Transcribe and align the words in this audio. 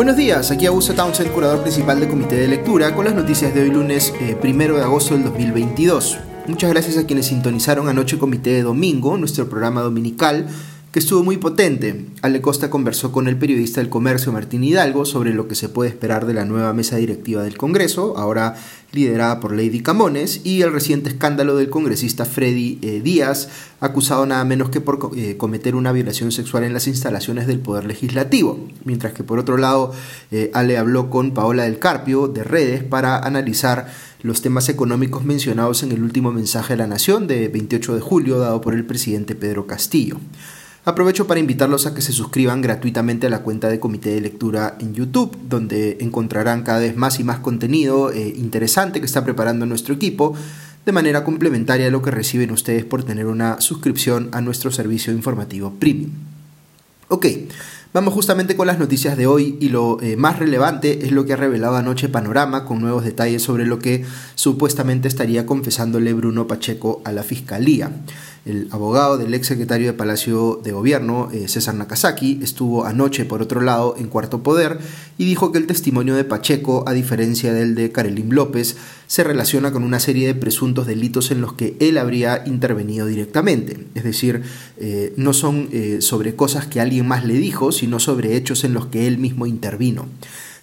Buenos 0.00 0.16
días, 0.16 0.50
aquí 0.50 0.64
Augusto 0.64 0.94
Townsend, 0.94 1.30
curador 1.30 1.60
principal 1.60 2.00
del 2.00 2.08
Comité 2.08 2.36
de 2.36 2.48
Lectura, 2.48 2.94
con 2.94 3.04
las 3.04 3.14
noticias 3.14 3.54
de 3.54 3.60
hoy 3.60 3.70
lunes 3.70 4.14
1 4.18 4.30
eh, 4.30 4.68
de 4.72 4.80
agosto 4.80 5.12
del 5.12 5.24
2022. 5.24 6.16
Muchas 6.46 6.70
gracias 6.70 6.96
a 6.96 7.04
quienes 7.04 7.26
sintonizaron 7.26 7.86
anoche 7.86 8.18
Comité 8.18 8.48
de 8.48 8.62
Domingo, 8.62 9.18
nuestro 9.18 9.50
programa 9.50 9.82
dominical, 9.82 10.46
que 10.92 10.98
estuvo 10.98 11.22
muy 11.22 11.36
potente. 11.36 12.06
Ale 12.20 12.40
Costa 12.40 12.68
conversó 12.68 13.12
con 13.12 13.28
el 13.28 13.36
periodista 13.36 13.80
del 13.80 13.90
comercio 13.90 14.32
Martín 14.32 14.64
Hidalgo 14.64 15.04
sobre 15.04 15.32
lo 15.32 15.46
que 15.46 15.54
se 15.54 15.68
puede 15.68 15.88
esperar 15.88 16.26
de 16.26 16.34
la 16.34 16.44
nueva 16.44 16.72
mesa 16.72 16.96
directiva 16.96 17.44
del 17.44 17.56
Congreso, 17.56 18.18
ahora 18.18 18.56
liderada 18.90 19.38
por 19.38 19.54
Lady 19.54 19.82
Camones, 19.82 20.40
y 20.42 20.62
el 20.62 20.72
reciente 20.72 21.10
escándalo 21.10 21.54
del 21.54 21.70
congresista 21.70 22.24
Freddy 22.24 22.80
eh, 22.82 23.00
Díaz, 23.04 23.48
acusado 23.78 24.26
nada 24.26 24.44
menos 24.44 24.70
que 24.70 24.80
por 24.80 25.12
eh, 25.16 25.36
cometer 25.36 25.76
una 25.76 25.92
violación 25.92 26.32
sexual 26.32 26.64
en 26.64 26.72
las 26.72 26.88
instalaciones 26.88 27.46
del 27.46 27.60
Poder 27.60 27.84
Legislativo. 27.84 28.58
Mientras 28.84 29.12
que 29.12 29.22
por 29.22 29.38
otro 29.38 29.58
lado, 29.58 29.92
eh, 30.32 30.50
Ale 30.54 30.76
habló 30.76 31.08
con 31.08 31.34
Paola 31.34 31.64
del 31.64 31.78
Carpio 31.78 32.26
de 32.26 32.42
Redes 32.42 32.82
para 32.82 33.16
analizar 33.16 33.86
los 34.22 34.42
temas 34.42 34.68
económicos 34.68 35.24
mencionados 35.24 35.84
en 35.84 35.92
el 35.92 36.02
último 36.02 36.32
mensaje 36.32 36.72
a 36.72 36.76
la 36.76 36.88
Nación 36.88 37.28
de 37.28 37.46
28 37.46 37.94
de 37.94 38.00
julio 38.00 38.38
dado 38.40 38.60
por 38.60 38.74
el 38.74 38.84
presidente 38.84 39.36
Pedro 39.36 39.68
Castillo. 39.68 40.18
Aprovecho 40.84 41.26
para 41.26 41.40
invitarlos 41.40 41.86
a 41.86 41.94
que 41.94 42.00
se 42.00 42.12
suscriban 42.12 42.62
gratuitamente 42.62 43.26
a 43.26 43.30
la 43.30 43.42
cuenta 43.42 43.68
de 43.68 43.78
Comité 43.78 44.14
de 44.14 44.22
Lectura 44.22 44.76
en 44.80 44.94
YouTube, 44.94 45.36
donde 45.46 45.98
encontrarán 46.00 46.62
cada 46.62 46.78
vez 46.78 46.96
más 46.96 47.20
y 47.20 47.24
más 47.24 47.40
contenido 47.40 48.10
eh, 48.12 48.32
interesante 48.36 49.00
que 49.00 49.06
está 49.06 49.22
preparando 49.22 49.66
nuestro 49.66 49.94
equipo, 49.94 50.34
de 50.86 50.92
manera 50.92 51.22
complementaria 51.22 51.88
a 51.88 51.90
lo 51.90 52.00
que 52.00 52.10
reciben 52.10 52.50
ustedes 52.50 52.86
por 52.86 53.04
tener 53.04 53.26
una 53.26 53.60
suscripción 53.60 54.30
a 54.32 54.40
nuestro 54.40 54.70
servicio 54.70 55.12
informativo 55.12 55.74
premium. 55.78 56.12
Ok, 57.08 57.26
Vamos 57.92 58.14
justamente 58.14 58.54
con 58.54 58.68
las 58.68 58.78
noticias 58.78 59.16
de 59.16 59.26
hoy 59.26 59.56
y 59.58 59.68
lo 59.68 60.00
eh, 60.00 60.16
más 60.16 60.38
relevante 60.38 61.06
es 61.06 61.10
lo 61.10 61.24
que 61.24 61.32
ha 61.32 61.36
revelado 61.36 61.74
anoche 61.74 62.08
Panorama 62.08 62.64
con 62.64 62.80
nuevos 62.80 63.04
detalles 63.04 63.42
sobre 63.42 63.66
lo 63.66 63.80
que 63.80 64.04
supuestamente 64.36 65.08
estaría 65.08 65.44
confesándole 65.44 66.12
Bruno 66.12 66.46
Pacheco 66.46 67.02
a 67.04 67.10
la 67.10 67.24
Fiscalía. 67.24 67.90
El 68.46 68.68
abogado 68.70 69.18
del 69.18 69.34
ex 69.34 69.48
secretario 69.48 69.86
de 69.86 69.92
Palacio 69.92 70.60
de 70.64 70.72
Gobierno, 70.72 71.28
eh, 71.30 71.46
César 71.46 71.74
Nakazaki, 71.74 72.40
estuvo 72.42 72.86
anoche, 72.86 73.26
por 73.26 73.42
otro 73.42 73.60
lado, 73.60 73.96
en 73.98 74.06
Cuarto 74.06 74.42
Poder 74.42 74.78
y 75.18 75.26
dijo 75.26 75.52
que 75.52 75.58
el 75.58 75.66
testimonio 75.66 76.14
de 76.16 76.24
Pacheco, 76.24 76.84
a 76.86 76.92
diferencia 76.92 77.52
del 77.52 77.74
de 77.74 77.92
Karelim 77.92 78.30
López, 78.30 78.76
se 79.06 79.24
relaciona 79.24 79.72
con 79.72 79.82
una 79.82 80.00
serie 80.00 80.26
de 80.26 80.34
presuntos 80.34 80.86
delitos 80.86 81.30
en 81.30 81.42
los 81.42 81.52
que 81.52 81.76
él 81.80 81.98
habría 81.98 82.42
intervenido 82.46 83.06
directamente. 83.06 83.86
Es 83.94 84.04
decir, 84.04 84.42
eh, 84.78 85.12
no 85.16 85.34
son 85.34 85.68
eh, 85.72 85.98
sobre 86.00 86.34
cosas 86.34 86.66
que 86.66 86.80
alguien 86.80 87.06
más 87.06 87.26
le 87.26 87.34
dijo, 87.34 87.72
sino 87.72 87.98
sobre 87.98 88.36
hechos 88.36 88.64
en 88.64 88.72
los 88.72 88.86
que 88.86 89.06
él 89.06 89.18
mismo 89.18 89.46
intervino. 89.46 90.06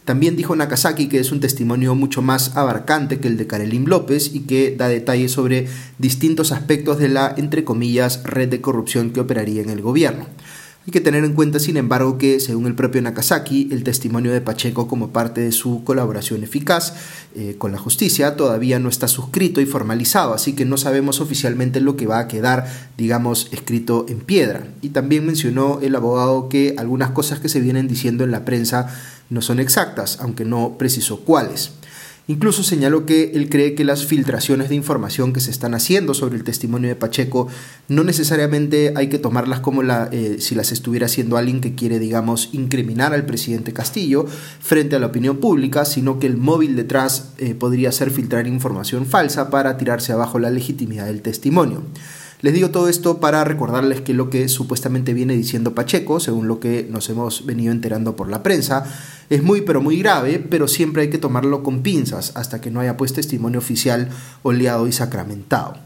También 0.08 0.38
dijo 0.38 0.56
Nakazaki 0.56 1.10
que 1.10 1.20
es 1.20 1.34
un 1.34 1.42
testimonio 1.42 1.94
mucho 1.94 2.22
más 2.22 2.56
abarcante 2.56 3.20
que 3.20 3.28
el 3.28 3.36
de 3.36 3.46
Karelim 3.46 3.88
López 3.88 4.34
y 4.34 4.44
que 4.44 4.74
da 4.74 4.88
detalles 4.88 5.34
sobre 5.34 5.68
distintos 5.98 6.54
aspectos 6.54 6.98
de 6.98 7.10
la, 7.10 7.36
entre 7.36 7.66
comillas, 7.66 8.24
red 8.24 8.48
de 8.48 8.62
corrupción 8.62 9.10
que 9.12 9.20
operaría 9.20 9.62
en 9.62 9.70
el 9.70 9.82
gobierno. 9.82 10.26
Hay 10.88 10.94
que 10.94 11.02
tener 11.02 11.26
en 11.26 11.34
cuenta, 11.34 11.60
sin 11.60 11.76
embargo, 11.76 12.18
que, 12.18 12.40
según 12.40 12.66
el 12.66 12.74
propio 12.74 13.02
Nakazaki, 13.02 13.68
el 13.74 13.84
testimonio 13.84 14.32
de 14.32 14.40
Pacheco 14.40 14.88
como 14.88 15.10
parte 15.10 15.42
de 15.42 15.52
su 15.52 15.84
colaboración 15.84 16.46
eficaz 16.46 16.94
eh, 17.36 17.56
con 17.58 17.74
la 17.74 17.78
justicia 17.78 18.38
todavía 18.38 18.80
no 18.80 18.88
está 18.88 19.10
suscrito 19.10 19.60
y 19.60 19.66
formalizado, 19.66 20.34
así 20.34 20.54
que 20.54 20.64
no 20.64 20.78
sabemos 20.78 21.20
oficialmente 21.20 21.82
lo 21.82 21.98
que 21.98 22.08
va 22.08 22.20
a 22.20 22.30
quedar, 22.30 22.68
digamos, 22.98 23.50
escrito 23.52 24.06
en 24.08 24.22
piedra. 24.22 24.66
Y 24.82 24.92
también 24.92 25.26
mencionó 25.26 25.80
el 25.82 25.94
abogado 25.94 26.48
que 26.48 26.76
algunas 26.78 27.12
cosas 27.12 27.42
que 27.42 27.50
se 27.50 27.60
vienen 27.60 27.90
diciendo 27.90 28.24
en 28.24 28.32
la 28.32 28.46
prensa 28.46 28.88
no 29.30 29.42
son 29.42 29.60
exactas, 29.60 30.20
aunque 30.22 30.46
no 30.46 30.78
precisó 30.78 31.20
cuáles. 31.20 31.72
Incluso 32.30 32.62
señaló 32.62 33.06
que 33.06 33.32
él 33.36 33.50
cree 33.50 33.74
que 33.74 33.86
las 33.86 34.06
filtraciones 34.06 34.68
de 34.68 34.76
información 34.76 35.32
que 35.32 35.40
se 35.40 35.50
están 35.50 35.74
haciendo 35.74 36.14
sobre 36.14 36.36
el 36.36 36.44
testimonio 36.44 36.90
de 36.90 36.96
Pacheco 36.96 37.48
no 37.88 38.04
necesariamente 38.04 38.92
hay 38.98 39.08
que 39.08 39.18
tomarlas 39.18 39.62
como 39.62 39.82
eh, 39.82 40.36
si 40.40 40.54
las 40.54 40.74
estuviera 40.74 41.06
haciendo 41.06 41.38
alguien 41.38 41.62
que 41.62 41.74
quiere, 41.74 42.00
digamos, 42.00 42.50
incriminar 42.52 43.14
al 43.14 43.26
presidente 43.26 43.72
Castillo 43.72 44.26
frente 44.60 44.98
a 44.98 45.00
la 45.00 45.08
opinión 45.08 45.38
pública, 45.38 45.86
sino 45.86 46.20
que 46.20 46.28
el 46.28 46.36
móvil 46.36 46.76
detrás 46.76 47.32
eh, 47.38 47.56
podría 47.56 47.94
ser 47.94 48.12
filtrar 48.12 48.46
información 48.46 49.06
falsa 49.06 49.50
para 49.50 49.78
tirarse 49.78 50.12
abajo 50.12 50.38
la 50.38 50.50
legitimidad 50.50 51.06
del 51.06 51.22
testimonio. 51.22 51.84
Les 52.42 52.54
digo 52.54 52.70
todo 52.70 52.88
esto 52.88 53.20
para 53.20 53.44
recordarles 53.44 54.02
que 54.02 54.14
lo 54.14 54.30
que 54.30 54.48
supuestamente 54.48 55.16
viene 55.16 55.36
diciendo 55.36 55.74
Pacheco, 55.74 56.20
según 56.20 56.48
lo 56.48 56.60
que 56.60 56.88
nos 56.90 57.10
hemos 57.10 57.48
venido 57.48 57.72
enterando 57.72 58.16
por 58.16 58.30
la 58.30 58.44
prensa, 58.44 58.86
es 59.32 59.42
muy 59.42 59.62
pero 59.62 59.82
muy 59.82 59.98
grave, 59.98 60.38
pero 60.38 60.68
siempre 60.68 61.02
hay 61.02 61.10
que 61.10 61.18
tomarlo 61.18 61.64
con 61.64 61.82
pinzas 61.82 62.34
hasta 62.36 62.62
que 62.62 62.70
no 62.70 62.80
haya 62.80 62.96
pues 62.96 63.14
testimonio 63.14 63.58
oficial 63.58 64.10
oleado 64.44 64.88
y 64.88 64.92
sacramentado. 64.92 65.78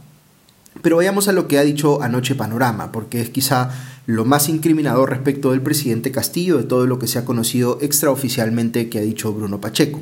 Pero 0.82 0.98
vayamos 0.98 1.30
a 1.30 1.32
lo 1.32 1.48
que 1.48 1.58
ha 1.58 1.64
dicho 1.64 2.02
anoche 2.02 2.36
Panorama, 2.36 2.92
porque 2.92 3.22
es 3.22 3.30
quizá 3.30 3.72
lo 4.06 4.26
más 4.26 4.50
incriminador 4.50 5.10
respecto 5.10 5.52
del 5.52 5.62
presidente 5.62 6.12
Castillo 6.12 6.58
de 6.58 6.64
todo 6.64 6.86
lo 6.86 7.00
que 7.00 7.08
se 7.08 7.20
ha 7.20 7.26
conocido 7.26 7.78
extraoficialmente 7.82 8.90
que 8.90 9.00
ha 9.00 9.02
dicho 9.02 9.34
Bruno 9.34 9.62
Pacheco. 9.62 10.02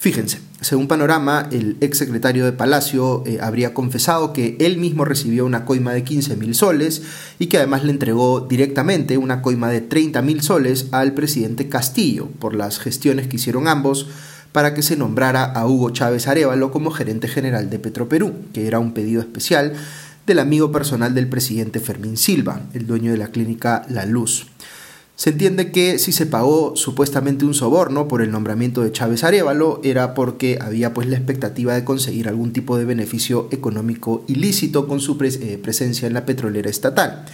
Fíjense, 0.00 0.38
según 0.60 0.86
Panorama, 0.86 1.48
el 1.50 1.76
ex 1.80 1.98
secretario 1.98 2.44
de 2.44 2.52
Palacio 2.52 3.24
eh, 3.26 3.38
habría 3.42 3.74
confesado 3.74 4.32
que 4.32 4.56
él 4.60 4.78
mismo 4.78 5.04
recibió 5.04 5.44
una 5.44 5.64
coima 5.64 5.92
de 5.92 6.04
15 6.04 6.36
mil 6.36 6.54
soles 6.54 7.02
y 7.40 7.46
que 7.46 7.58
además 7.58 7.82
le 7.82 7.90
entregó 7.90 8.40
directamente 8.40 9.18
una 9.18 9.42
coima 9.42 9.70
de 9.70 9.80
30 9.80 10.22
mil 10.22 10.40
soles 10.40 10.86
al 10.92 11.14
presidente 11.14 11.68
Castillo 11.68 12.28
por 12.38 12.54
las 12.54 12.78
gestiones 12.78 13.26
que 13.26 13.36
hicieron 13.36 13.66
ambos 13.66 14.06
para 14.52 14.72
que 14.72 14.82
se 14.82 14.96
nombrara 14.96 15.42
a 15.44 15.66
Hugo 15.66 15.90
Chávez 15.90 16.28
Arevalo 16.28 16.70
como 16.70 16.92
gerente 16.92 17.26
general 17.26 17.68
de 17.68 17.80
Petroperú, 17.80 18.34
que 18.52 18.68
era 18.68 18.78
un 18.78 18.94
pedido 18.94 19.20
especial 19.20 19.72
del 20.28 20.38
amigo 20.38 20.70
personal 20.70 21.12
del 21.12 21.28
presidente 21.28 21.80
Fermín 21.80 22.16
Silva, 22.16 22.60
el 22.72 22.86
dueño 22.86 23.10
de 23.10 23.18
la 23.18 23.32
clínica 23.32 23.84
La 23.88 24.06
Luz. 24.06 24.46
Se 25.18 25.30
entiende 25.30 25.72
que 25.72 25.98
si 25.98 26.12
se 26.12 26.26
pagó 26.26 26.76
supuestamente 26.76 27.44
un 27.44 27.52
soborno 27.52 28.06
por 28.06 28.22
el 28.22 28.30
nombramiento 28.30 28.82
de 28.84 28.92
Chávez 28.92 29.24
Arevalo 29.24 29.80
era 29.82 30.14
porque 30.14 30.60
había 30.60 30.94
pues 30.94 31.08
la 31.08 31.16
expectativa 31.16 31.74
de 31.74 31.82
conseguir 31.82 32.28
algún 32.28 32.52
tipo 32.52 32.78
de 32.78 32.84
beneficio 32.84 33.48
económico 33.50 34.24
ilícito 34.28 34.86
con 34.86 35.00
su 35.00 35.18
eh, 35.20 35.58
presencia 35.60 36.06
en 36.06 36.14
la 36.14 36.24
petrolera 36.24 36.70
estatal. 36.70 37.24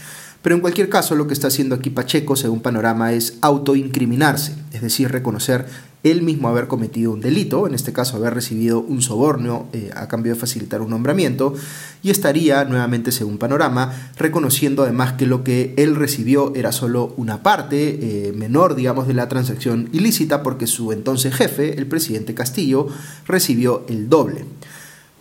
Pero 0.44 0.56
en 0.56 0.60
cualquier 0.60 0.90
caso, 0.90 1.14
lo 1.14 1.26
que 1.26 1.32
está 1.32 1.46
haciendo 1.46 1.74
aquí 1.74 1.88
Pacheco, 1.88 2.36
según 2.36 2.60
Panorama, 2.60 3.14
es 3.14 3.38
autoincriminarse, 3.40 4.54
es 4.72 4.82
decir, 4.82 5.10
reconocer 5.10 5.64
él 6.02 6.20
mismo 6.20 6.48
haber 6.48 6.66
cometido 6.66 7.12
un 7.12 7.22
delito, 7.22 7.66
en 7.66 7.72
este 7.72 7.94
caso 7.94 8.18
haber 8.18 8.34
recibido 8.34 8.80
un 8.80 9.00
soborno 9.00 9.68
eh, 9.72 9.90
a 9.96 10.06
cambio 10.06 10.34
de 10.34 10.38
facilitar 10.38 10.82
un 10.82 10.90
nombramiento, 10.90 11.54
y 12.02 12.10
estaría, 12.10 12.66
nuevamente 12.66 13.10
según 13.10 13.38
Panorama, 13.38 14.10
reconociendo 14.18 14.82
además 14.82 15.14
que 15.14 15.24
lo 15.24 15.44
que 15.44 15.72
él 15.78 15.96
recibió 15.96 16.52
era 16.54 16.72
solo 16.72 17.14
una 17.16 17.42
parte 17.42 18.28
eh, 18.28 18.32
menor, 18.32 18.74
digamos, 18.74 19.08
de 19.08 19.14
la 19.14 19.30
transacción 19.30 19.88
ilícita, 19.94 20.42
porque 20.42 20.66
su 20.66 20.92
entonces 20.92 21.34
jefe, 21.34 21.78
el 21.78 21.86
presidente 21.86 22.34
Castillo, 22.34 22.88
recibió 23.26 23.86
el 23.88 24.10
doble. 24.10 24.44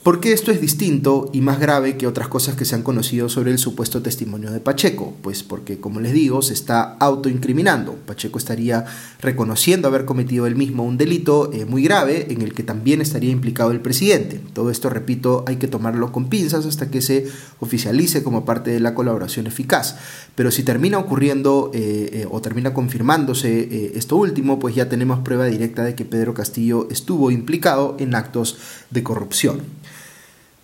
¿Por 0.03 0.19
qué 0.19 0.33
esto 0.33 0.51
es 0.51 0.59
distinto 0.59 1.29
y 1.31 1.39
más 1.39 1.61
grave 1.61 1.95
que 1.95 2.07
otras 2.07 2.27
cosas 2.27 2.57
que 2.57 2.65
se 2.65 2.75
han 2.75 2.83
conocido 2.83 3.29
sobre 3.29 3.51
el 3.51 3.57
supuesto 3.57 4.01
testimonio 4.01 4.51
de 4.51 4.59
Pacheco? 4.59 5.13
Pues 5.21 5.43
porque, 5.43 5.79
como 5.79 6.01
les 6.01 6.11
digo, 6.11 6.41
se 6.41 6.53
está 6.53 6.97
autoincriminando. 6.99 7.93
Pacheco 8.05 8.37
estaría 8.37 8.83
reconociendo 9.21 9.87
haber 9.87 10.03
cometido 10.03 10.45
él 10.45 10.57
mismo 10.57 10.83
un 10.83 10.97
delito 10.97 11.53
eh, 11.53 11.63
muy 11.63 11.83
grave 11.83 12.27
en 12.33 12.41
el 12.41 12.53
que 12.53 12.63
también 12.63 12.99
estaría 12.99 13.31
implicado 13.31 13.71
el 13.71 13.79
presidente. 13.79 14.41
Todo 14.51 14.71
esto, 14.71 14.89
repito, 14.89 15.45
hay 15.47 15.55
que 15.55 15.69
tomarlo 15.69 16.11
con 16.11 16.27
pinzas 16.27 16.65
hasta 16.65 16.91
que 16.91 17.01
se 17.01 17.25
oficialice 17.61 18.23
como 18.23 18.43
parte 18.43 18.71
de 18.71 18.81
la 18.81 18.95
colaboración 18.95 19.47
eficaz. 19.47 19.95
Pero 20.35 20.51
si 20.51 20.63
termina 20.63 20.97
ocurriendo 20.97 21.71
eh, 21.73 22.09
eh, 22.11 22.27
o 22.29 22.41
termina 22.41 22.73
confirmándose 22.73 23.93
esto 23.97 24.17
último, 24.17 24.59
pues 24.59 24.75
ya 24.75 24.89
tenemos 24.89 25.19
prueba 25.19 25.45
directa 25.45 25.85
de 25.85 25.95
que 25.95 26.03
Pedro 26.03 26.33
Castillo 26.33 26.89
estuvo 26.91 27.31
implicado 27.31 27.95
en 27.99 28.15
actos 28.15 28.57
de 28.91 29.01
corrupción. 29.01 29.61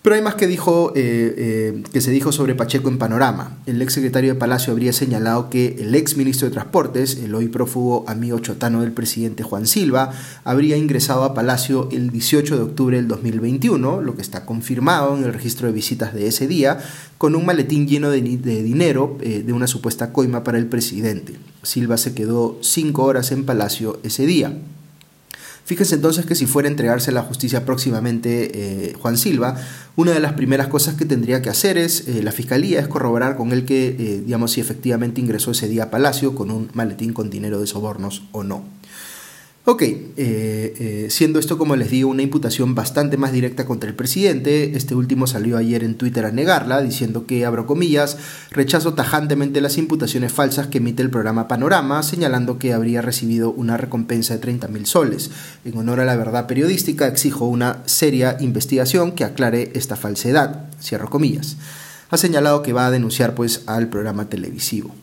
Pero 0.02 0.16
hay 0.16 0.22
más 0.22 0.34
que, 0.34 0.46
dijo, 0.46 0.92
eh, 0.96 1.34
eh, 1.36 1.82
que 1.92 2.00
se 2.00 2.10
dijo 2.10 2.32
sobre 2.32 2.54
Pacheco 2.54 2.88
en 2.88 2.96
Panorama. 2.96 3.58
El 3.66 3.82
ex 3.82 3.92
secretario 3.92 4.32
de 4.32 4.38
Palacio 4.38 4.72
habría 4.72 4.94
señalado 4.94 5.50
que 5.50 5.76
el 5.78 5.94
ex 5.94 6.16
ministro 6.16 6.48
de 6.48 6.54
Transportes, 6.54 7.18
el 7.22 7.34
hoy 7.34 7.48
prófugo 7.48 8.06
amigo 8.08 8.38
chotano 8.38 8.80
del 8.80 8.92
presidente 8.92 9.42
Juan 9.42 9.66
Silva, 9.66 10.12
habría 10.42 10.78
ingresado 10.78 11.24
a 11.24 11.34
Palacio 11.34 11.90
el 11.92 12.08
18 12.08 12.56
de 12.56 12.62
octubre 12.62 12.96
del 12.96 13.08
2021, 13.08 14.00
lo 14.00 14.16
que 14.16 14.22
está 14.22 14.46
confirmado 14.46 15.18
en 15.18 15.24
el 15.24 15.34
registro 15.34 15.66
de 15.66 15.74
visitas 15.74 16.14
de 16.14 16.28
ese 16.28 16.48
día, 16.48 16.78
con 17.18 17.34
un 17.36 17.44
maletín 17.44 17.86
lleno 17.86 18.08
de, 18.08 18.22
dinero 18.22 19.18
eh, 19.20 19.42
de 19.44 19.52
una 19.52 19.66
supuesta 19.66 20.14
coima 20.14 20.42
para 20.44 20.56
el 20.56 20.66
presidente. 20.66 21.34
Silva 21.62 21.98
se 21.98 22.14
quedó 22.14 22.58
cinco 22.62 23.04
horas 23.04 23.32
en 23.32 23.44
Palacio 23.44 24.00
ese 24.02 24.24
día. 24.24 24.56
Fíjense 25.70 25.94
entonces 25.94 26.26
que 26.26 26.34
si 26.34 26.46
fuera 26.46 26.68
a 26.68 26.72
entregarse 26.72 27.12
a 27.12 27.14
la 27.14 27.22
justicia 27.22 27.64
próximamente 27.64 28.88
eh, 28.88 28.94
Juan 28.94 29.16
Silva, 29.16 29.54
una 29.94 30.10
de 30.10 30.18
las 30.18 30.32
primeras 30.32 30.66
cosas 30.66 30.96
que 30.96 31.04
tendría 31.04 31.42
que 31.42 31.48
hacer 31.48 31.78
es, 31.78 32.08
eh, 32.08 32.24
la 32.24 32.32
fiscalía, 32.32 32.80
es 32.80 32.88
corroborar 32.88 33.36
con 33.36 33.52
él 33.52 33.64
que, 33.64 33.86
eh, 33.90 34.22
digamos, 34.26 34.50
si 34.50 34.60
efectivamente 34.60 35.20
ingresó 35.20 35.52
ese 35.52 35.68
día 35.68 35.84
a 35.84 35.90
Palacio 35.92 36.34
con 36.34 36.50
un 36.50 36.70
maletín 36.74 37.12
con 37.12 37.30
dinero 37.30 37.60
de 37.60 37.68
sobornos 37.68 38.24
o 38.32 38.42
no. 38.42 38.64
Ok, 39.66 39.82
eh, 39.82 40.06
eh, 40.16 41.06
siendo 41.10 41.38
esto 41.38 41.58
como 41.58 41.76
les 41.76 41.90
digo 41.90 42.08
una 42.08 42.22
imputación 42.22 42.74
bastante 42.74 43.18
más 43.18 43.30
directa 43.30 43.66
contra 43.66 43.90
el 43.90 43.94
presidente, 43.94 44.74
este 44.74 44.94
último 44.94 45.26
salió 45.26 45.58
ayer 45.58 45.84
en 45.84 45.96
Twitter 45.96 46.24
a 46.24 46.32
negarla, 46.32 46.80
diciendo 46.80 47.26
que, 47.26 47.44
abro 47.44 47.66
comillas, 47.66 48.16
rechazo 48.50 48.94
tajantemente 48.94 49.60
las 49.60 49.76
imputaciones 49.76 50.32
falsas 50.32 50.68
que 50.68 50.78
emite 50.78 51.02
el 51.02 51.10
programa 51.10 51.46
Panorama, 51.46 52.02
señalando 52.02 52.58
que 52.58 52.72
habría 52.72 53.02
recibido 53.02 53.50
una 53.50 53.76
recompensa 53.76 54.32
de 54.32 54.40
30 54.40 54.68
mil 54.68 54.86
soles. 54.86 55.30
En 55.66 55.76
honor 55.76 56.00
a 56.00 56.06
la 56.06 56.16
verdad 56.16 56.46
periodística, 56.46 57.06
exijo 57.06 57.44
una 57.44 57.82
seria 57.84 58.38
investigación 58.40 59.12
que 59.12 59.24
aclare 59.24 59.72
esta 59.74 59.94
falsedad, 59.94 60.70
cierro 60.82 61.10
comillas. 61.10 61.58
Ha 62.08 62.16
señalado 62.16 62.62
que 62.62 62.72
va 62.72 62.86
a 62.86 62.90
denunciar 62.90 63.34
pues 63.34 63.62
al 63.66 63.90
programa 63.90 64.30
televisivo. 64.30 64.94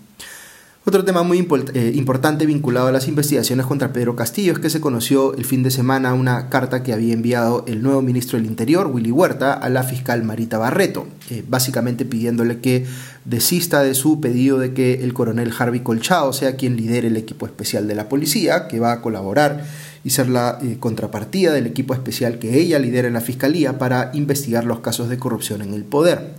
Otro 0.87 1.03
tema 1.03 1.21
muy 1.21 1.45
eh, 1.73 1.91
importante 1.95 2.45
vinculado 2.45 2.87
a 2.87 2.93
las 2.93 3.09
investigaciones 3.09 3.65
contra 3.65 3.91
Pedro 3.91 4.15
Castillo 4.15 4.53
es 4.53 4.59
que 4.59 4.69
se 4.69 4.79
conoció 4.79 5.33
el 5.33 5.43
fin 5.43 5.61
de 5.61 5.69
semana 5.69 6.13
una 6.13 6.47
carta 6.47 6.81
que 6.81 6.93
había 6.93 7.13
enviado 7.13 7.65
el 7.67 7.83
nuevo 7.83 8.01
ministro 8.01 8.37
del 8.37 8.47
Interior, 8.47 8.87
Willy 8.87 9.11
Huerta, 9.11 9.51
a 9.51 9.67
la 9.67 9.83
fiscal 9.83 10.23
Marita 10.23 10.57
Barreto, 10.57 11.05
eh, 11.29 11.43
básicamente 11.45 12.05
pidiéndole 12.05 12.61
que 12.61 12.85
desista 13.25 13.83
de 13.83 13.95
su 13.95 14.21
pedido 14.21 14.59
de 14.59 14.73
que 14.73 15.03
el 15.03 15.13
coronel 15.13 15.51
Harvey 15.59 15.81
Colchado 15.81 16.31
sea 16.31 16.55
quien 16.55 16.77
lidere 16.77 17.09
el 17.09 17.17
equipo 17.17 17.45
especial 17.45 17.85
de 17.85 17.95
la 17.95 18.07
policía, 18.07 18.69
que 18.69 18.79
va 18.79 18.93
a 18.93 19.01
colaborar 19.01 19.65
y 20.05 20.11
ser 20.11 20.29
la 20.29 20.57
eh, 20.61 20.77
contrapartida 20.79 21.51
del 21.51 21.67
equipo 21.67 21.95
especial 21.95 22.39
que 22.39 22.61
ella 22.61 22.79
lidera 22.79 23.09
en 23.09 23.15
la 23.15 23.19
fiscalía 23.19 23.77
para 23.77 24.11
investigar 24.13 24.63
los 24.63 24.79
casos 24.79 25.09
de 25.09 25.17
corrupción 25.17 25.61
en 25.61 25.73
el 25.73 25.83
poder. 25.83 26.33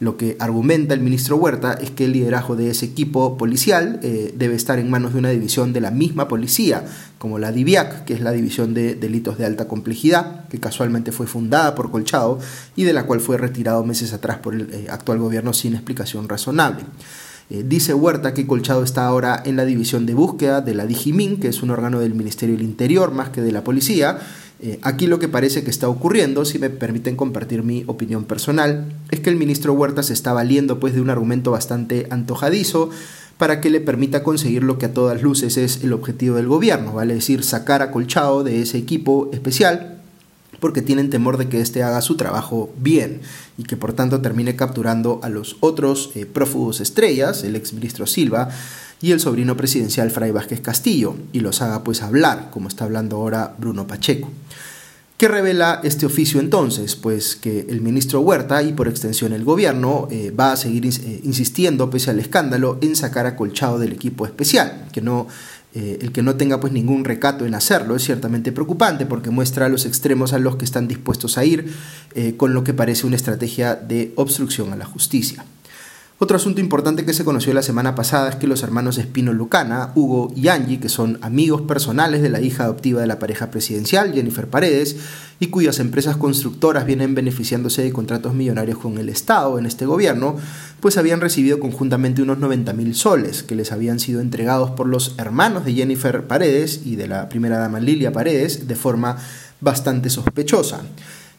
Lo 0.00 0.16
que 0.16 0.36
argumenta 0.40 0.92
el 0.92 1.00
ministro 1.00 1.36
Huerta 1.36 1.74
es 1.74 1.90
que 1.90 2.06
el 2.06 2.12
liderazgo 2.12 2.56
de 2.56 2.70
ese 2.70 2.86
equipo 2.86 3.38
policial 3.38 4.00
eh, 4.02 4.34
debe 4.36 4.56
estar 4.56 4.78
en 4.78 4.90
manos 4.90 5.12
de 5.12 5.20
una 5.20 5.30
división 5.30 5.72
de 5.72 5.80
la 5.80 5.92
misma 5.92 6.26
policía, 6.26 6.84
como 7.18 7.38
la 7.38 7.52
DIVIAC, 7.52 8.04
que 8.04 8.14
es 8.14 8.20
la 8.20 8.32
División 8.32 8.74
de 8.74 8.96
Delitos 8.96 9.38
de 9.38 9.46
Alta 9.46 9.68
Complejidad, 9.68 10.48
que 10.48 10.58
casualmente 10.58 11.12
fue 11.12 11.26
fundada 11.26 11.74
por 11.74 11.90
Colchado 11.90 12.40
y 12.74 12.84
de 12.84 12.92
la 12.92 13.04
cual 13.04 13.20
fue 13.20 13.38
retirado 13.38 13.84
meses 13.84 14.12
atrás 14.12 14.38
por 14.38 14.54
el 14.54 14.68
eh, 14.72 14.86
actual 14.90 15.18
gobierno 15.18 15.52
sin 15.52 15.74
explicación 15.74 16.28
razonable. 16.28 16.84
Eh, 17.50 17.62
dice 17.66 17.94
Huerta 17.94 18.34
que 18.34 18.46
Colchado 18.46 18.82
está 18.82 19.06
ahora 19.06 19.42
en 19.44 19.56
la 19.56 19.64
división 19.64 20.06
de 20.06 20.14
búsqueda 20.14 20.60
de 20.60 20.74
la 20.74 20.86
DIGIMIN, 20.86 21.38
que 21.38 21.48
es 21.48 21.62
un 21.62 21.70
órgano 21.70 22.00
del 22.00 22.14
Ministerio 22.14 22.56
del 22.56 22.64
Interior 22.64 23.12
más 23.12 23.28
que 23.28 23.42
de 23.42 23.52
la 23.52 23.62
policía, 23.62 24.18
eh, 24.66 24.78
aquí 24.80 25.06
lo 25.06 25.18
que 25.18 25.28
parece 25.28 25.62
que 25.62 25.68
está 25.68 25.90
ocurriendo, 25.90 26.46
si 26.46 26.58
me 26.58 26.70
permiten 26.70 27.16
compartir 27.16 27.62
mi 27.62 27.84
opinión 27.86 28.24
personal, 28.24 28.94
es 29.10 29.20
que 29.20 29.28
el 29.28 29.36
ministro 29.36 29.74
Huerta 29.74 30.02
se 30.02 30.14
está 30.14 30.32
valiendo 30.32 30.80
pues 30.80 30.94
de 30.94 31.02
un 31.02 31.10
argumento 31.10 31.50
bastante 31.50 32.06
antojadizo 32.08 32.88
para 33.36 33.60
que 33.60 33.68
le 33.68 33.82
permita 33.82 34.22
conseguir 34.22 34.62
lo 34.62 34.78
que 34.78 34.86
a 34.86 34.94
todas 34.94 35.20
luces 35.20 35.58
es 35.58 35.84
el 35.84 35.92
objetivo 35.92 36.36
del 36.36 36.48
gobierno, 36.48 36.94
vale 36.94 37.12
decir, 37.12 37.44
sacar 37.44 37.82
a 37.82 37.90
Colchado 37.90 38.42
de 38.42 38.62
ese 38.62 38.78
equipo 38.78 39.28
especial 39.34 40.00
porque 40.60 40.80
tienen 40.80 41.10
temor 41.10 41.36
de 41.36 41.50
que 41.50 41.60
éste 41.60 41.82
haga 41.82 42.00
su 42.00 42.16
trabajo 42.16 42.72
bien 42.78 43.20
y 43.58 43.64
que 43.64 43.76
por 43.76 43.92
tanto 43.92 44.22
termine 44.22 44.56
capturando 44.56 45.20
a 45.22 45.28
los 45.28 45.58
otros 45.60 46.12
eh, 46.14 46.24
prófugos 46.24 46.80
estrellas, 46.80 47.44
el 47.44 47.54
exministro 47.54 48.06
Silva, 48.06 48.48
y 49.02 49.12
el 49.12 49.20
sobrino 49.20 49.58
presidencial 49.58 50.10
Fray 50.10 50.30
Vázquez 50.30 50.62
Castillo, 50.62 51.16
y 51.32 51.40
los 51.40 51.60
haga 51.60 51.84
pues 51.84 52.00
hablar, 52.00 52.48
como 52.50 52.68
está 52.68 52.84
hablando 52.84 53.16
ahora 53.16 53.54
Bruno 53.58 53.86
Pacheco. 53.86 54.30
¿Qué 55.24 55.28
revela 55.28 55.80
este 55.82 56.04
oficio 56.04 56.38
entonces? 56.38 56.96
Pues 56.96 57.34
que 57.34 57.64
el 57.70 57.80
ministro 57.80 58.20
Huerta 58.20 58.62
y 58.62 58.74
por 58.74 58.88
extensión 58.88 59.32
el 59.32 59.42
gobierno 59.42 60.06
eh, 60.10 60.30
va 60.38 60.52
a 60.52 60.56
seguir 60.58 60.84
eh, 60.84 61.20
insistiendo, 61.24 61.88
pese 61.88 62.10
al 62.10 62.18
escándalo, 62.18 62.76
en 62.82 62.94
sacar 62.94 63.24
a 63.24 63.34
Colchado 63.34 63.78
del 63.78 63.92
equipo 63.92 64.26
especial, 64.26 64.86
que 64.92 65.00
no, 65.00 65.26
eh, 65.74 65.96
el 66.02 66.12
que 66.12 66.22
no 66.22 66.34
tenga 66.34 66.60
pues 66.60 66.74
ningún 66.74 67.06
recato 67.06 67.46
en 67.46 67.54
hacerlo 67.54 67.96
es 67.96 68.04
ciertamente 68.04 68.52
preocupante 68.52 69.06
porque 69.06 69.30
muestra 69.30 69.70
los 69.70 69.86
extremos 69.86 70.34
a 70.34 70.38
los 70.38 70.56
que 70.56 70.66
están 70.66 70.88
dispuestos 70.88 71.38
a 71.38 71.44
ir 71.46 71.72
con 72.36 72.52
lo 72.52 72.62
que 72.62 72.74
parece 72.74 73.06
una 73.06 73.16
estrategia 73.16 73.76
de 73.76 74.12
obstrucción 74.16 74.74
a 74.74 74.76
la 74.76 74.84
justicia. 74.84 75.42
Otro 76.20 76.36
asunto 76.36 76.60
importante 76.60 77.04
que 77.04 77.12
se 77.12 77.24
conoció 77.24 77.52
la 77.54 77.62
semana 77.62 77.96
pasada 77.96 78.28
es 78.28 78.36
que 78.36 78.46
los 78.46 78.62
hermanos 78.62 78.98
Espino 78.98 79.32
Lucana, 79.32 79.90
Hugo 79.96 80.32
y 80.36 80.46
Angie, 80.46 80.78
que 80.78 80.88
son 80.88 81.18
amigos 81.22 81.62
personales 81.62 82.22
de 82.22 82.28
la 82.28 82.40
hija 82.40 82.62
adoptiva 82.64 83.00
de 83.00 83.08
la 83.08 83.18
pareja 83.18 83.50
presidencial, 83.50 84.12
Jennifer 84.12 84.46
Paredes, 84.46 84.96
y 85.40 85.48
cuyas 85.48 85.80
empresas 85.80 86.16
constructoras 86.16 86.86
vienen 86.86 87.16
beneficiándose 87.16 87.82
de 87.82 87.92
contratos 87.92 88.32
millonarios 88.32 88.78
con 88.78 88.96
el 88.98 89.08
Estado 89.08 89.58
en 89.58 89.66
este 89.66 89.86
gobierno, 89.86 90.36
pues 90.78 90.98
habían 90.98 91.20
recibido 91.20 91.58
conjuntamente 91.58 92.22
unos 92.22 92.38
90 92.38 92.72
mil 92.74 92.94
soles 92.94 93.42
que 93.42 93.56
les 93.56 93.72
habían 93.72 93.98
sido 93.98 94.20
entregados 94.20 94.70
por 94.70 94.86
los 94.86 95.16
hermanos 95.18 95.64
de 95.64 95.74
Jennifer 95.74 96.28
Paredes 96.28 96.82
y 96.84 96.94
de 96.94 97.08
la 97.08 97.28
primera 97.28 97.58
dama 97.58 97.80
Lilia 97.80 98.12
Paredes 98.12 98.68
de 98.68 98.76
forma 98.76 99.16
bastante 99.60 100.10
sospechosa. 100.10 100.82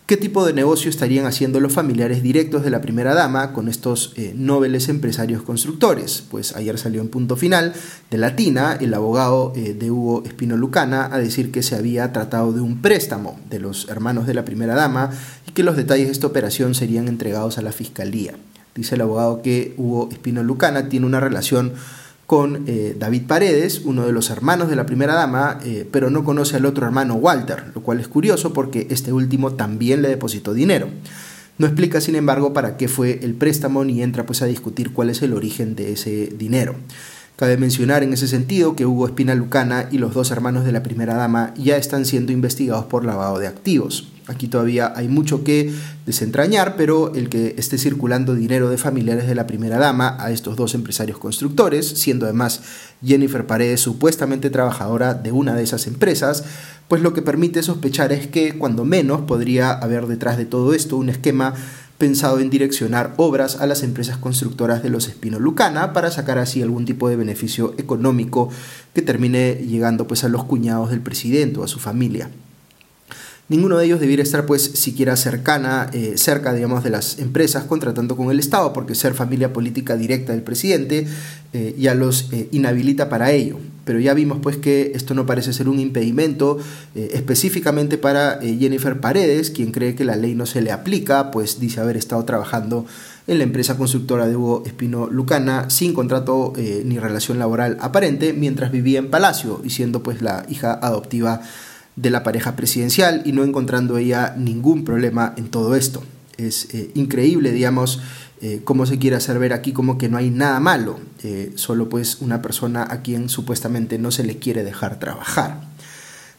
¿Qué 0.05 0.17
tipo 0.17 0.45
de 0.45 0.53
negocio 0.53 0.91
estarían 0.91 1.25
haciendo 1.25 1.59
los 1.59 1.73
familiares 1.73 2.21
directos 2.21 2.63
de 2.63 2.69
la 2.69 2.79
primera 2.79 3.15
dama 3.15 3.53
con 3.53 3.67
estos 3.67 4.13
eh, 4.17 4.33
nobles 4.35 4.87
empresarios 4.87 5.41
constructores? 5.41 6.23
Pues 6.29 6.55
ayer 6.55 6.77
salió 6.77 7.01
en 7.01 7.07
punto 7.07 7.35
final 7.35 7.73
de 8.11 8.19
Latina 8.19 8.77
el 8.79 8.93
abogado 8.93 9.51
eh, 9.55 9.73
de 9.73 9.89
Hugo 9.89 10.21
Espino 10.23 10.57
Lucana 10.57 11.09
a 11.11 11.17
decir 11.17 11.51
que 11.51 11.63
se 11.63 11.75
había 11.75 12.13
tratado 12.13 12.53
de 12.53 12.61
un 12.61 12.83
préstamo 12.83 13.39
de 13.49 13.57
los 13.57 13.89
hermanos 13.89 14.27
de 14.27 14.35
la 14.35 14.45
primera 14.45 14.75
dama 14.75 15.09
y 15.47 15.53
que 15.53 15.63
los 15.63 15.75
detalles 15.75 16.05
de 16.05 16.11
esta 16.11 16.27
operación 16.27 16.75
serían 16.75 17.07
entregados 17.07 17.57
a 17.57 17.63
la 17.63 17.71
fiscalía. 17.71 18.35
Dice 18.75 18.93
el 18.93 19.01
abogado 19.01 19.41
que 19.41 19.73
Hugo 19.75 20.09
Espino 20.11 20.43
Lucana 20.43 20.87
tiene 20.87 21.07
una 21.07 21.19
relación 21.19 21.73
con 22.25 22.63
eh, 22.67 22.95
David 22.97 23.23
Paredes, 23.27 23.81
uno 23.85 24.05
de 24.05 24.11
los 24.11 24.29
hermanos 24.29 24.69
de 24.69 24.75
la 24.75 24.85
primera 24.85 25.13
dama, 25.13 25.59
eh, 25.63 25.87
pero 25.91 26.09
no 26.09 26.23
conoce 26.23 26.57
al 26.57 26.65
otro 26.65 26.85
hermano 26.85 27.15
Walter, 27.15 27.65
lo 27.75 27.81
cual 27.81 27.99
es 27.99 28.07
curioso 28.07 28.51
porque 28.51 28.87
este 28.89 29.13
último 29.13 29.53
también 29.53 30.01
le 30.01 30.09
depositó 30.09 30.53
dinero. 30.53 30.87
No 31.57 31.67
explica, 31.67 32.01
sin 32.01 32.15
embargo, 32.15 32.51
para 32.51 32.77
qué 32.77 32.87
fue 32.87 33.19
el 33.21 33.35
préstamo 33.35 33.85
ni 33.85 34.01
entra 34.01 34.25
pues 34.25 34.41
a 34.41 34.45
discutir 34.45 34.91
cuál 34.91 35.09
es 35.09 35.21
el 35.21 35.33
origen 35.33 35.75
de 35.75 35.93
ese 35.93 36.33
dinero. 36.37 36.75
Cabe 37.35 37.57
mencionar 37.57 38.01
en 38.01 38.13
ese 38.13 38.27
sentido 38.27 38.75
que 38.75 38.85
Hugo 38.85 39.05
Espina 39.05 39.35
Lucana 39.35 39.87
y 39.91 39.97
los 39.97 40.13
dos 40.13 40.31
hermanos 40.31 40.65
de 40.65 40.71
la 40.71 40.83
primera 40.83 41.15
dama 41.15 41.53
ya 41.55 41.77
están 41.77 42.05
siendo 42.05 42.31
investigados 42.31 42.85
por 42.85 43.05
lavado 43.05 43.39
de 43.39 43.47
activos. 43.47 44.11
Aquí 44.27 44.47
todavía 44.47 44.91
hay 44.95 45.07
mucho 45.07 45.43
que 45.43 45.71
desentrañar, 46.07 46.75
pero 46.77 47.13
el 47.13 47.29
que 47.29 47.53
esté 47.57 47.77
circulando 47.77 48.33
dinero 48.33 48.69
de 48.69 48.77
familiares 48.77 49.27
de 49.27 49.35
la 49.35 49.45
primera 49.45 49.77
dama 49.77 50.17
a 50.19 50.31
estos 50.31 50.55
dos 50.55 50.73
empresarios 50.73 51.19
constructores, 51.19 51.87
siendo 51.87 52.25
además 52.25 52.61
Jennifer 53.05 53.45
Paredes 53.45 53.81
supuestamente 53.81 54.49
trabajadora 54.49 55.13
de 55.13 55.31
una 55.31 55.53
de 55.53 55.61
esas 55.61 55.85
empresas, 55.85 56.43
pues 56.87 57.03
lo 57.03 57.13
que 57.13 57.21
permite 57.21 57.61
sospechar 57.61 58.11
es 58.11 58.25
que 58.25 58.57
cuando 58.57 58.83
menos 58.83 59.21
podría 59.21 59.71
haber 59.71 60.07
detrás 60.07 60.37
de 60.37 60.45
todo 60.45 60.73
esto 60.73 60.97
un 60.97 61.09
esquema 61.09 61.53
pensado 61.99 62.39
en 62.39 62.49
direccionar 62.49 63.13
obras 63.17 63.61
a 63.61 63.67
las 63.67 63.83
empresas 63.83 64.17
constructoras 64.17 64.83
de 64.83 64.89
los 64.89 65.07
Espino 65.07 65.39
Lucana 65.39 65.93
para 65.93 66.11
sacar 66.11 66.39
así 66.39 66.61
algún 66.61 66.85
tipo 66.85 67.09
de 67.09 67.15
beneficio 67.15 67.73
económico 67.77 68.49
que 68.93 69.01
termine 69.01 69.53
llegando 69.53 70.07
pues 70.07 70.23
a 70.23 70.29
los 70.29 70.43
cuñados 70.45 70.89
del 70.89 71.01
presidente 71.01 71.59
o 71.59 71.63
a 71.63 71.67
su 71.67 71.79
familia. 71.79 72.29
Ninguno 73.47 73.77
de 73.77 73.85
ellos 73.85 73.99
debiera 73.99 74.23
estar 74.23 74.47
pues 74.47 74.63
siquiera 74.63 75.15
cercana, 75.15 75.91
eh, 75.93 76.13
cerca 76.15 76.51
digamos 76.51 76.83
de 76.83 76.89
las 76.89 77.19
empresas 77.19 77.65
contratando 77.65 78.17
con 78.17 78.31
el 78.31 78.39
Estado, 78.39 78.73
porque 78.73 78.95
ser 78.95 79.13
familia 79.13 79.53
política 79.53 79.95
directa 79.95 80.31
del 80.31 80.41
presidente 80.41 81.05
eh, 81.53 81.75
ya 81.77 81.93
los 81.93 82.33
eh, 82.33 82.49
inhabilita 82.51 83.07
para 83.07 83.31
ello. 83.31 83.59
Pero 83.83 83.99
ya 83.99 84.15
vimos 84.15 84.39
pues 84.41 84.57
que 84.57 84.93
esto 84.95 85.13
no 85.13 85.27
parece 85.27 85.53
ser 85.53 85.69
un 85.69 85.79
impedimento 85.79 86.57
específicamente 86.95 87.99
para 87.99 88.39
Jennifer 88.41 88.99
Paredes, 88.99 89.51
quien 89.51 89.71
cree 89.71 89.93
que 89.93 90.05
la 90.05 90.15
ley 90.15 90.33
no 90.33 90.47
se 90.47 90.63
le 90.63 90.71
aplica, 90.71 91.29
pues 91.29 91.59
dice 91.59 91.81
haber 91.81 91.95
estado 91.95 92.25
trabajando 92.25 92.87
en 93.27 93.37
la 93.37 93.43
empresa 93.43 93.77
constructora 93.77 94.27
de 94.27 94.35
Hugo 94.35 94.63
Espino 94.65 95.05
Lucana 95.05 95.69
sin 95.69 95.93
contrato 95.93 96.53
ni 96.83 96.97
relación 96.97 97.37
laboral 97.37 97.77
aparente 97.79 98.33
mientras 98.33 98.71
vivía 98.71 98.97
en 98.97 99.11
Palacio 99.11 99.61
y 99.63 99.69
siendo 99.69 100.01
pues 100.01 100.23
la 100.23 100.47
hija 100.49 100.73
adoptiva 100.73 101.43
de 101.95 102.09
la 102.09 102.23
pareja 102.23 102.55
presidencial 102.55 103.21
y 103.25 103.31
no 103.31 103.43
encontrando 103.43 103.97
ella 103.97 104.35
ningún 104.37 104.83
problema 104.83 105.33
en 105.37 105.49
todo 105.49 105.75
esto. 105.75 106.03
Es 106.37 106.73
eh, 106.73 106.91
increíble, 106.95 107.51
digamos, 107.51 108.01
eh, 108.41 108.61
cómo 108.63 108.85
se 108.85 108.99
quiere 108.99 109.15
hacer 109.15 109.39
ver 109.39 109.53
aquí 109.53 109.71
como 109.71 109.97
que 109.97 110.09
no 110.09 110.17
hay 110.17 110.29
nada 110.29 110.59
malo, 110.59 110.99
eh, 111.23 111.53
solo 111.55 111.87
pues 111.87 112.17
una 112.19 112.41
persona 112.41 112.85
a 112.89 113.01
quien 113.01 113.29
supuestamente 113.29 113.97
no 113.97 114.11
se 114.11 114.23
le 114.23 114.37
quiere 114.37 114.63
dejar 114.63 114.99
trabajar. 114.99 115.61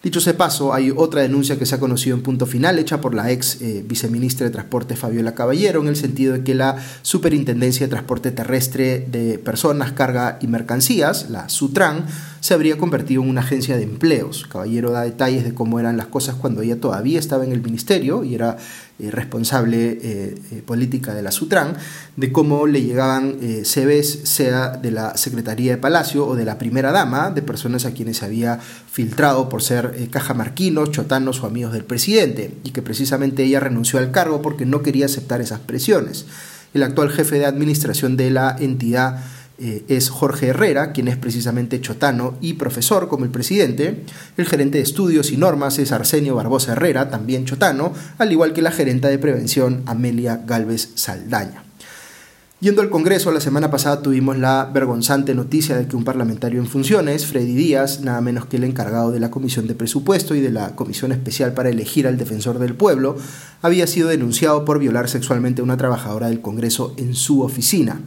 Dicho 0.03 0.19
ese 0.19 0.35
paso, 0.35 0.73
hay 0.73 0.93
otra 0.95 1.23
denuncia 1.23 1.59
que 1.59 1.67
se 1.67 1.75
ha 1.75 1.81
conocido 1.81 2.17
en 2.17 2.23
punto 2.23 2.47
final, 2.47 2.79
hecha 2.79 3.00
por 3.00 3.15
la 3.15 3.31
ex 3.33 3.61
eh, 3.61 3.83
viceministra 3.85 4.47
de 4.47 4.53
Transporte 4.53 4.95
Fabiola 4.95 5.35
Caballero, 5.35 5.81
en 5.81 5.88
el 5.88 5.97
sentido 5.97 6.35
de 6.35 6.45
que 6.45 6.55
la 6.55 6.76
Superintendencia 7.03 7.87
de 7.87 7.91
Transporte 7.91 8.31
Terrestre 8.31 9.07
de 9.11 9.38
Personas, 9.38 9.93
Carga 9.93 10.38
y 10.41 10.47
Mercancías, 10.47 11.31
la 11.31 11.49
SUTRAN, 11.49 12.07
se 12.41 12.55
habría 12.55 12.79
convertido 12.79 13.23
en 13.23 13.31
una 13.31 13.41
agencia 13.41 13.76
de 13.76 13.83
empleos. 13.83 14.47
Caballero 14.49 14.93
da 14.93 15.03
detalles 15.03 15.43
de 15.43 15.55
cómo 15.55 15.81
eran 15.81 15.97
las 15.97 16.07
cosas 16.07 16.37
cuando 16.37 16.62
ella 16.62 16.81
todavía 16.81 17.19
estaba 17.19 17.45
en 17.45 17.50
el 17.50 17.61
ministerio 17.61 18.23
y 18.23 18.37
era 18.37 18.59
eh, 18.99 19.11
responsable 19.11 19.99
eh, 20.00 20.35
eh, 20.53 20.62
política 20.65 21.12
de 21.12 21.21
la 21.21 21.31
Sutran, 21.31 21.76
de 22.17 22.33
cómo 22.33 22.67
le 22.67 22.81
llegaban 22.81 23.37
CVs, 23.62 24.21
sea 24.25 24.71
de 24.71 24.91
la 24.91 25.19
Secretaría 25.19 25.73
de 25.73 25.76
Palacio 25.76 26.26
o 26.26 26.35
de 26.35 26.47
la 26.47 26.57
Primera 26.57 26.93
Dama, 26.93 27.31
de 27.31 27.43
personas 27.43 27.85
a 27.85 27.93
quienes 27.93 28.17
se 28.17 28.25
había 28.25 28.59
filtrado 28.59 29.50
por 29.50 29.62
ser 29.62 30.09
cajamarquinos, 30.11 30.93
chotanos 30.93 31.43
o 31.43 31.47
amigos 31.47 31.75
del 31.75 31.85
presidente, 31.85 32.55
y 32.65 32.71
que 32.71 32.81
precisamente 32.81 33.45
ella 33.45 33.61
renunció 33.61 33.99
al 33.99 34.12
cargo 34.12 34.41
porque 34.41 34.65
no 34.65 34.83
quería 34.83 35.05
aceptar 35.05 35.43
esas 35.43 35.61
presiones. 35.61 36.25
El 36.73 36.83
actual 36.83 37.11
jefe 37.11 37.38
de 37.38 37.45
administración 37.45 38.17
de 38.17 38.31
la 38.31 38.57
entidad 38.59 39.23
eh, 39.59 39.85
es 39.89 40.11
Jorge 40.11 40.49
Herrera, 40.49 40.93
quien 40.93 41.09
es 41.09 41.17
precisamente 41.17 41.81
chotano 41.81 42.35
y 42.41 42.55
profesor 42.55 43.09
como 43.09 43.25
el 43.25 43.31
presidente. 43.31 44.05
El 44.37 44.47
gerente 44.47 44.79
de 44.79 44.85
estudios 44.85 45.33
y 45.33 45.37
normas 45.37 45.79
es 45.79 45.93
Arsenio 45.93 46.35
Barbosa 46.35 46.73
Herrera, 46.73 47.09
también 47.11 47.47
chotano, 47.47 47.93
al 48.19 48.33
igual 48.33 48.53
que 48.53 48.63
la 48.63 48.73
gerenta 48.73 49.09
de 49.09 49.19
prevención 49.19 49.83
Amelia 49.87 50.43
Galvez 50.47 50.91
Saldaña. 50.95 51.67
Yendo 52.59 52.81
al 52.81 52.89
Congreso, 52.89 53.33
la 53.33 53.41
semana 53.41 53.71
pasada 53.71 54.01
tuvimos 54.01 54.39
la 54.39 54.71
vergonzante 54.73 55.35
noticia 55.35 55.77
de 55.77 55.87
que 55.87 55.95
un 55.95 56.05
parlamentario 56.05 56.59
en 56.59 56.67
funciones, 56.67 57.27
Freddy 57.27 57.55
Díaz, 57.55 58.01
nada 58.01 58.23
menos 58.23 58.47
que 58.47 58.57
el 58.57 58.65
encargado 58.65 59.13
de 59.13 59.21
la 59.21 59.31
Comisión 59.31 59.67
de 59.67 59.75
Presupuesto 59.75 60.35
y 60.35 60.41
de 60.41 60.51
la 60.51 60.75
Comisión 60.75 61.13
Especial 61.13 61.53
para 61.53 61.69
elegir 61.69 62.07
al 62.07 62.17
Defensor 62.17 62.59
del 62.59 62.75
Pueblo, 62.75 63.17
había 63.61 63.87
sido 63.87 64.09
denunciado 64.09 64.65
por 64.65 64.79
violar 64.79 65.11
sexualmente 65.11 65.61
a 65.61 65.65
una 65.65 65.77
trabajadora 65.77 66.29
del 66.29 66.41
Congreso 66.41 66.95
en 66.97 67.15
su 67.15 67.43
oficina. 67.43 68.01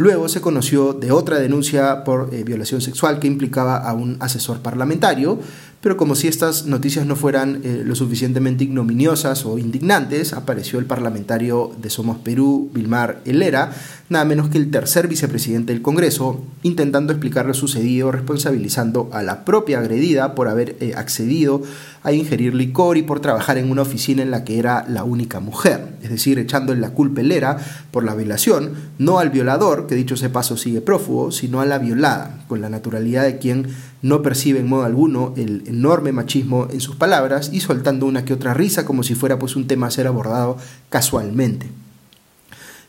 Luego 0.00 0.30
se 0.30 0.40
conoció 0.40 0.94
de 0.94 1.12
otra 1.12 1.38
denuncia 1.38 2.04
por 2.04 2.32
eh, 2.32 2.42
violación 2.42 2.80
sexual 2.80 3.18
que 3.18 3.26
implicaba 3.26 3.76
a 3.76 3.92
un 3.92 4.16
asesor 4.20 4.60
parlamentario, 4.60 5.38
pero 5.82 5.96
como 5.96 6.14
si 6.14 6.28
estas 6.28 6.66
noticias 6.66 7.06
no 7.06 7.16
fueran 7.16 7.62
eh, 7.64 7.82
lo 7.84 7.94
suficientemente 7.94 8.64
ignominiosas 8.64 9.46
o 9.46 9.58
indignantes, 9.58 10.34
apareció 10.34 10.78
el 10.78 10.84
parlamentario 10.84 11.72
de 11.80 11.88
Somos 11.88 12.18
Perú, 12.18 12.70
Vilmar 12.74 13.22
Helera, 13.24 13.72
nada 14.10 14.26
menos 14.26 14.50
que 14.50 14.58
el 14.58 14.70
tercer 14.70 15.08
vicepresidente 15.08 15.72
del 15.72 15.80
Congreso, 15.80 16.44
intentando 16.62 17.14
explicar 17.14 17.46
lo 17.46 17.54
sucedido, 17.54 18.12
responsabilizando 18.12 19.08
a 19.12 19.22
la 19.22 19.46
propia 19.46 19.78
agredida 19.78 20.34
por 20.34 20.48
haber 20.48 20.76
eh, 20.80 20.92
accedido 20.96 21.62
a 22.02 22.12
ingerir 22.12 22.54
licor 22.54 22.98
y 22.98 23.02
por 23.02 23.20
trabajar 23.20 23.56
en 23.56 23.70
una 23.70 23.82
oficina 23.82 24.22
en 24.22 24.30
la 24.30 24.44
que 24.44 24.58
era 24.58 24.84
la 24.88 25.04
única 25.04 25.40
mujer, 25.40 25.96
es 26.02 26.10
decir, 26.10 26.38
echándole 26.38 26.80
la 26.80 26.90
culpa 26.90 27.22
helera 27.22 27.58
por 27.90 28.04
la 28.04 28.14
violación, 28.14 28.72
no 28.98 29.18
al 29.18 29.30
violador, 29.30 29.86
que 29.86 29.94
dicho 29.94 30.14
ese 30.14 30.28
paso 30.28 30.56
sigue 30.56 30.80
prófugo, 30.82 31.30
sino 31.30 31.60
a 31.60 31.66
la 31.66 31.78
violada, 31.78 32.40
con 32.48 32.60
la 32.60 32.68
naturalidad 32.68 33.24
de 33.24 33.38
quien 33.38 33.68
no 34.02 34.22
percibe 34.22 34.60
en 34.60 34.68
modo 34.68 34.84
alguno 34.84 35.34
el 35.36 35.64
enorme 35.66 36.12
machismo 36.12 36.68
en 36.70 36.80
sus 36.80 36.96
palabras 36.96 37.50
y 37.52 37.60
soltando 37.60 38.06
una 38.06 38.24
que 38.24 38.32
otra 38.32 38.54
risa 38.54 38.84
como 38.84 39.02
si 39.02 39.14
fuera 39.14 39.38
pues 39.38 39.56
un 39.56 39.66
tema 39.66 39.86
a 39.86 39.90
ser 39.90 40.06
abordado 40.06 40.56
casualmente. 40.88 41.68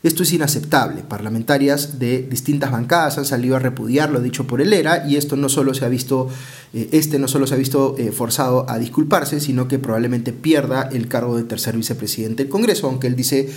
Esto 0.02 0.24
es 0.24 0.32
inaceptable. 0.32 1.02
Parlamentarias 1.02 2.00
de 2.00 2.22
distintas 2.22 2.72
bancadas 2.72 3.18
han 3.18 3.24
salido 3.24 3.54
a 3.54 3.60
repudiar 3.60 4.10
lo 4.10 4.20
dicho 4.20 4.48
por 4.48 4.60
el 4.60 4.72
ERA 4.72 5.06
y 5.06 5.16
esto 5.16 5.36
no 5.36 5.48
solo 5.48 5.74
se 5.74 5.84
ha 5.84 5.88
visto, 5.88 6.28
eh, 6.72 6.88
este 6.90 7.20
no 7.20 7.28
solo 7.28 7.46
se 7.46 7.54
ha 7.54 7.58
visto 7.58 7.94
eh, 7.98 8.10
forzado 8.10 8.68
a 8.68 8.80
disculparse, 8.80 9.38
sino 9.38 9.68
que 9.68 9.78
probablemente 9.78 10.32
pierda 10.32 10.88
el 10.90 11.06
cargo 11.06 11.36
de 11.36 11.44
tercer 11.44 11.76
vicepresidente 11.76 12.42
del 12.42 12.50
Congreso, 12.50 12.88
aunque 12.88 13.06
él 13.06 13.14
dice 13.14 13.48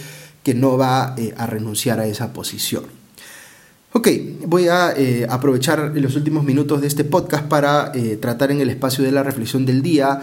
que 0.43 0.53
no 0.53 0.77
va 0.77 1.15
eh, 1.17 1.33
a 1.35 1.47
renunciar 1.47 1.99
a 1.99 2.05
esa 2.05 2.31
posición. 2.31 2.83
Ok, 3.97 4.09
voy 4.45 4.67
a 4.67 4.93
aprovechar 5.29 5.93
los 5.95 6.17
últimos 6.17 6.43
minutos 6.43 6.81
de 6.81 6.87
este 6.87 7.05
podcast 7.05 7.45
para 7.45 7.93
tratar 8.19 8.51
en 8.51 8.59
el 8.59 8.69
espacio 8.69 9.05
de 9.05 9.11
la 9.13 9.23
reflexión 9.23 9.65
del 9.65 9.81
día 9.81 10.19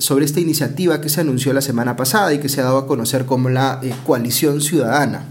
sobre 0.00 0.24
esta 0.24 0.40
iniciativa 0.40 1.00
que 1.00 1.08
se 1.08 1.20
anunció 1.20 1.52
la 1.52 1.60
semana 1.60 1.94
pasada 1.94 2.34
y 2.34 2.40
que 2.40 2.48
se 2.48 2.60
ha 2.60 2.64
dado 2.64 2.78
a 2.78 2.86
conocer 2.88 3.24
como 3.24 3.50
la 3.50 3.80
Coalición 4.04 4.60
Ciudadana. 4.60 5.26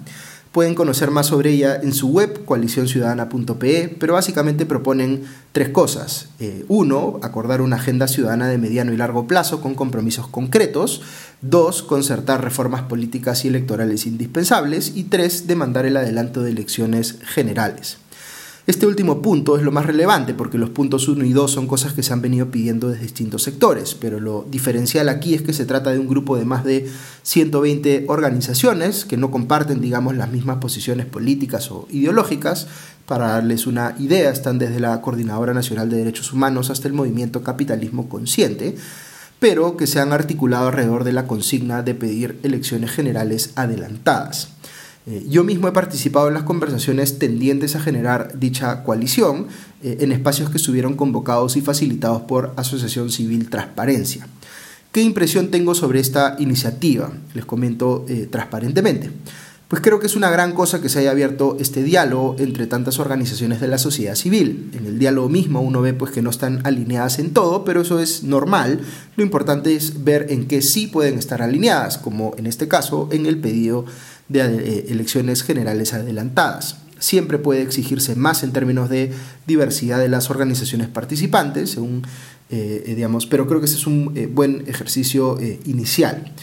Pueden 0.58 0.74
conocer 0.74 1.12
más 1.12 1.28
sobre 1.28 1.52
ella 1.52 1.80
en 1.84 1.94
su 1.94 2.10
web, 2.10 2.44
coaliciónciudadana.pe, 2.44 3.96
pero 4.00 4.14
básicamente 4.14 4.66
proponen 4.66 5.22
tres 5.52 5.70
cosas. 5.70 6.30
Eh, 6.40 6.66
uno, 6.68 7.20
acordar 7.22 7.62
una 7.62 7.76
agenda 7.76 8.08
ciudadana 8.08 8.48
de 8.48 8.58
mediano 8.58 8.92
y 8.92 8.98
largo 8.98 9.28
plazo 9.28 9.62
con 9.62 9.76
compromisos 9.76 10.26
concretos. 10.26 11.04
Dos, 11.44 11.84
concertar 11.84 12.44
reformas 12.44 12.82
políticas 12.82 13.46
y 13.46 13.50
electorales 13.50 14.08
indispensables. 14.08 14.94
Y 14.96 15.04
tres, 15.04 15.46
demandar 15.46 15.86
el 15.86 15.96
adelanto 15.96 16.42
de 16.42 16.50
elecciones 16.50 17.20
generales. 17.22 18.00
Este 18.68 18.86
último 18.86 19.22
punto 19.22 19.56
es 19.56 19.64
lo 19.64 19.72
más 19.72 19.86
relevante 19.86 20.34
porque 20.34 20.58
los 20.58 20.72
puntos 20.72 21.08
1 21.08 21.24
y 21.24 21.32
2 21.32 21.50
son 21.50 21.68
cosas 21.68 21.94
que 21.94 22.04
se 22.04 22.12
han 22.12 22.22
venido 22.22 22.52
pidiendo 22.52 22.90
desde 22.90 23.04
distintos 23.04 23.44
sectores, 23.44 23.96
pero 23.96 24.20
lo 24.20 24.46
diferencial 24.52 25.08
aquí 25.08 25.34
es 25.36 25.42
que 25.42 25.54
se 25.54 25.66
trata 25.66 25.92
de 25.92 26.00
un 26.00 26.10
grupo 26.10 26.36
de 26.36 26.44
más 26.44 26.66
de 26.66 26.86
120 27.24 28.08
organizaciones 28.10 29.06
que 29.06 29.16
no 29.16 29.32
comparten, 29.32 29.80
digamos, 29.80 30.18
las 30.18 30.34
mismas 30.34 30.58
posiciones 30.58 31.06
políticas 31.06 31.72
o 31.72 31.88
ideológicas. 31.92 32.68
Para 33.06 33.30
darles 33.30 33.68
una 33.68 33.96
idea, 34.00 34.32
están 34.32 34.60
desde 34.60 34.82
la 34.82 35.00
Coordinadora 35.00 35.54
Nacional 35.54 35.90
de 35.90 36.00
Derechos 36.00 36.34
Humanos 36.34 36.70
hasta 36.70 36.90
el 36.90 36.94
movimiento 36.94 37.44
Capitalismo 37.44 38.10
Consciente, 38.10 38.76
pero 39.40 39.78
que 39.78 39.88
se 39.88 40.02
han 40.02 40.12
articulado 40.12 40.68
alrededor 40.68 41.06
de 41.06 41.14
la 41.14 41.26
consigna 41.26 41.84
de 41.84 41.96
pedir 41.96 42.38
elecciones 42.44 42.92
generales 42.92 43.52
adelantadas. 43.56 44.57
Eh, 45.10 45.26
yo 45.30 45.46
mismo 45.46 45.70
he 45.70 45.72
participado 45.72 46.28
en 46.28 46.34
las 46.34 46.44
conversaciones 46.44 47.18
tendientes 47.18 47.78
a 47.78 47.80
generar 47.80 48.38
dicha 48.38 48.84
coalición 48.84 49.48
eh, 49.82 50.00
en 50.02 50.12
espacios 50.12 50.50
que 50.50 50.58
estuvieron 50.58 50.96
convocados 50.96 51.56
y 51.56 51.62
facilitados 51.62 52.24
por 52.24 52.52
Asociación 52.58 53.10
Civil 53.10 53.50
Transparencia. 53.50 54.28
¿Qué 54.92 55.02
impresión 55.02 55.50
tengo 55.50 55.76
sobre 55.76 56.02
esta 56.02 56.36
iniciativa? 56.40 57.14
Les 57.34 57.46
comento 57.46 58.06
eh, 58.10 58.28
transparentemente. 58.30 59.12
Pues 59.70 59.82
creo 59.82 60.00
que 60.00 60.08
es 60.08 60.16
una 60.16 60.30
gran 60.30 60.54
cosa 60.54 60.82
que 60.82 60.88
se 60.88 61.00
haya 61.00 61.12
abierto 61.12 61.58
este 61.60 61.84
diálogo 61.84 62.38
entre 62.40 62.68
tantas 62.68 63.00
organizaciones 63.00 63.60
de 63.60 63.68
la 63.68 63.78
sociedad 63.78 64.16
civil. 64.16 64.72
En 64.74 64.86
el 64.86 64.98
diálogo 64.98 65.28
mismo 65.28 65.60
uno 65.62 65.82
ve 65.82 65.94
pues 65.94 66.12
que 66.12 66.22
no 66.22 66.30
están 66.30 66.66
alineadas 66.66 67.20
en 67.20 67.32
todo, 67.32 67.66
pero 67.66 67.82
eso 67.82 68.00
es 68.00 68.24
normal. 68.24 68.80
Lo 69.18 69.24
importante 69.24 69.76
es 69.76 70.06
ver 70.06 70.28
en 70.30 70.48
qué 70.48 70.62
sí 70.62 70.88
pueden 70.88 71.20
estar 71.20 71.42
alineadas, 71.42 71.98
como 71.98 72.34
en 72.38 72.48
este 72.48 72.70
caso 72.70 73.10
en 73.12 73.26
el 73.26 73.40
pedido 73.40 73.84
de 74.30 74.40
eh, 74.40 74.86
elecciones 74.90 75.44
generales 75.44 75.94
adelantadas. 75.94 76.78
Siempre 77.00 77.38
puede 77.38 77.62
exigirse 77.62 78.16
más 78.16 78.44
en 78.44 78.52
términos 78.52 78.90
de 78.90 79.12
diversidad 79.46 80.00
de 80.00 80.10
las 80.10 80.30
organizaciones 80.30 80.88
participantes, 80.88 81.72
según, 81.72 82.04
eh, 82.50 82.84
eh, 82.88 82.96
digamos, 82.96 83.28
pero 83.28 83.48
creo 83.48 83.60
que 83.60 83.68
ese 83.68 83.78
es 83.78 83.86
un 83.86 84.14
buen 84.34 84.64
ejercicio 84.68 85.38
inicial. 85.66 86.34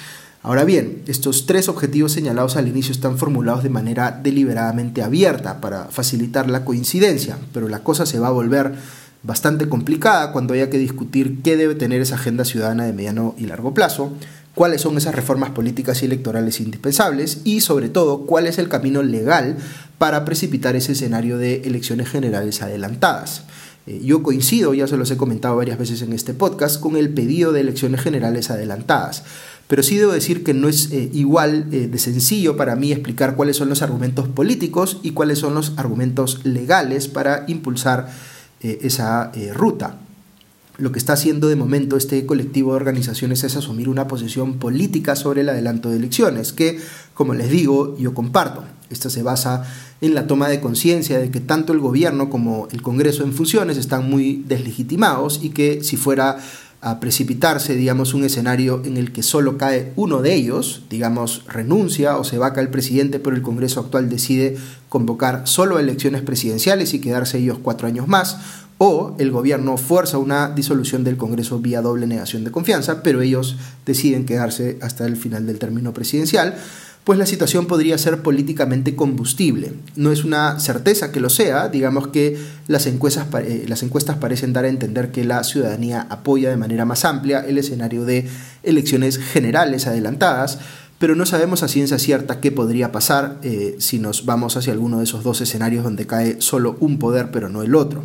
Ahora 0.43 0.65
bien, 0.65 1.03
estos 1.07 1.47
tres 1.47 1.69
objetivos 1.69 2.13
señalados 2.13 2.57
al 2.57 2.69
inicio 2.69 2.93
están 2.93 3.17
formulados 3.17 3.63
de 3.63 3.71
manera 3.71 4.21
deliberadamente 4.23 5.03
abierta 5.03 5.61
para 5.61 5.87
facilitar 5.87 6.51
la 6.51 6.65
coincidencia, 6.65 7.39
pero 7.53 7.69
la 7.69 7.83
cosa 7.83 8.05
se 8.05 8.19
va 8.19 8.29
a 8.29 8.31
volver 8.31 8.75
bastante 9.23 9.69
complicada 9.71 10.33
cuando 10.33 10.53
haya 10.53 10.69
que 10.69 10.79
discutir 10.79 11.41
qué 11.43 11.57
debe 11.57 11.75
tener 11.75 12.03
esa 12.03 12.17
agenda 12.17 12.45
ciudadana 12.45 12.85
de 12.85 12.93
mediano 12.93 13.35
y 13.39 13.47
largo 13.47 13.73
plazo, 13.73 14.13
cuáles 14.55 14.81
son 14.81 14.97
esas 14.97 15.15
reformas 15.15 15.51
políticas 15.51 16.03
y 16.03 16.07
electorales 16.07 16.61
indispensables 16.61 17.39
y 17.45 17.61
sobre 17.61 17.89
todo 17.89 18.21
cuál 18.27 18.47
es 18.47 18.59
el 18.59 18.69
camino 18.69 19.03
legal 19.03 19.57
para 19.99 20.25
precipitar 20.25 20.77
ese 20.77 20.93
escenario 20.93 21.39
de 21.39 21.63
elecciones 21.63 22.09
generales 22.09 22.63
adelantadas. 22.63 23.43
Eh, 23.87 24.01
yo 24.03 24.23
coincido, 24.23 24.73
ya 24.73 24.87
se 24.87 24.97
los 24.97 25.11
he 25.11 25.17
comentado 25.17 25.57
varias 25.57 25.79
veces 25.79 26.03
en 26.03 26.13
este 26.13 26.35
podcast, 26.35 26.81
con 26.81 26.97
el 26.97 27.11
pedido 27.11 27.53
de 27.53 27.61
elecciones 27.61 28.01
generales 28.01 28.51
adelantadas. 28.51 29.25
Pero 29.67 29.83
sí 29.83 29.97
debo 29.97 30.13
decir 30.13 30.45
que 30.45 30.55
no 30.55 30.69
es 30.69 30.91
eh, 30.93 31.11
igual 31.13 31.67
eh, 31.73 31.89
de 31.89 31.99
sencillo 31.99 32.57
para 32.57 32.77
mí 32.77 32.93
explicar 32.93 33.35
cuáles 33.35 33.57
son 33.57 33.69
los 33.69 33.83
argumentos 33.83 34.29
políticos 34.29 35.01
y 35.03 35.11
cuáles 35.11 35.39
son 35.39 35.55
los 35.55 35.73
argumentos 35.77 36.45
legales 36.45 37.09
para 37.09 37.45
impulsar 37.49 38.11
esa 38.61 39.31
ruta 39.53 39.99
lo 40.77 40.91
que 40.91 40.99
está 40.99 41.13
haciendo 41.13 41.49
de 41.49 41.57
momento 41.57 41.97
este 41.97 42.27
colectivo 42.27 42.71
de 42.71 42.77
organizaciones 42.77 43.45
es 43.45 43.57
asumir 43.57 43.89
una 43.89 44.09
posición 44.09 44.55
política 44.55 45.15
sobre 45.15 45.43
el 45.43 45.49
adelanto 45.49 45.91
de 45.91 45.97
elecciones, 45.97 46.53
que, 46.53 46.81
como 47.15 47.35
les 47.35 47.49
digo, 47.49 47.97
yo 47.99 48.13
comparto. 48.13 48.65
Esta 48.91 49.09
se 49.09 49.23
basa 49.23 49.65
en 50.01 50.15
la 50.15 50.27
toma 50.27 50.49
de 50.49 50.61
conciencia 50.61 51.19
de 51.19 51.31
que 51.31 51.41
tanto 51.41 51.73
el 51.73 51.79
gobierno 51.79 52.29
como 52.29 52.69
el 52.73 52.83
Congreso 52.83 53.25
en 53.25 53.33
funciones 53.33 53.77
están 53.77 54.11
muy 54.11 54.45
deslegitimados 54.47 55.41
y 55.43 55.51
que 55.51 55.83
si 55.83 55.97
fuera 55.97 56.39
a 56.85 57.01
precipitarse, 57.01 57.75
digamos, 57.77 58.13
un 58.13 58.25
escenario 58.25 58.83
en 58.85 58.99
el 58.99 59.11
que 59.11 59.23
solo 59.23 59.57
cae 59.57 59.95
uno 59.97 60.21
de 60.21 60.35
ellos, 60.35 60.83
digamos, 60.91 61.43
renuncia 61.49 62.19
o 62.19 62.25
se 62.25 62.37
vaca 62.37 62.61
el 62.61 62.69
presidente, 62.69 63.19
pero 63.19 63.35
el 63.35 63.41
Congreso 63.41 63.81
actual 63.81 64.11
decide 64.11 64.59
convocar 64.91 65.47
solo 65.47 65.79
elecciones 65.79 66.21
presidenciales 66.21 66.93
y 66.93 67.01
quedarse 67.01 67.39
ellos 67.39 67.59
cuatro 67.63 67.89
años 67.89 68.07
más, 68.07 68.37
o 68.79 69.15
el 69.19 69.31
gobierno 69.31 69.77
fuerza 69.77 70.19
una 70.19 70.51
disolución 70.51 71.05
del 71.05 71.17
Congreso 71.17 71.61
vía 71.61 71.81
doble 71.81 72.07
negación 72.07 72.45
de 72.45 72.51
confianza, 72.51 73.03
pero 73.03 73.23
ellos 73.23 73.57
deciden 73.87 74.27
quedarse 74.27 74.79
hasta 74.83 75.07
el 75.07 75.17
final 75.17 75.47
del 75.47 75.59
término 75.59 75.93
presidencial, 75.93 76.57
pues 77.05 77.19
la 77.19 77.27
situación 77.27 77.67
podría 77.67 77.99
ser 77.99 78.23
políticamente 78.23 78.97
combustible. 78.97 79.75
No 79.95 80.11
es 80.11 80.25
una 80.25 80.59
certeza 80.59 81.13
que 81.13 81.21
lo 81.21 81.29
sea, 81.29 81.69
digamos 81.69 82.09
que 82.09 82.39
las 82.67 82.87
encuestas, 82.87 83.27
eh, 83.43 83.67
las 83.69 83.83
encuestas 83.83 84.17
parecen 84.17 84.55
dar 84.55 84.65
a 84.65 84.69
entender 84.69 85.13
que 85.13 85.25
la 85.25 85.45
ciudadanía 85.45 86.07
apoya 86.09 86.49
de 86.49 86.57
manera 86.57 86.87
más 86.87 87.05
amplia 87.05 87.45
el 87.47 87.59
escenario 87.59 88.07
de 88.07 88.27
elecciones 88.63 89.19
generales 89.19 89.87
adelantadas, 89.87 90.59
pero 90.99 91.15
no 91.15 91.27
sabemos 91.27 91.63
a 91.63 91.69
ciencia 91.69 91.99
cierta 91.99 92.41
qué 92.41 92.51
podría 92.51 92.91
pasar 92.91 93.39
eh, 93.43 93.77
si 93.79 93.99
nos 93.99 94.25
vamos 94.25 94.57
hacia 94.57 94.73
alguno 94.73 94.99
de 94.99 95.05
esos 95.05 95.23
dos 95.23 95.43
escenarios 95.43 95.85
donde 95.85 96.07
cae 96.07 96.41
solo 96.41 96.79
un 96.81 96.99
poder 96.99 97.31
pero 97.31 97.51
no 97.51 97.63
el 97.63 97.75
otro. 97.75 98.03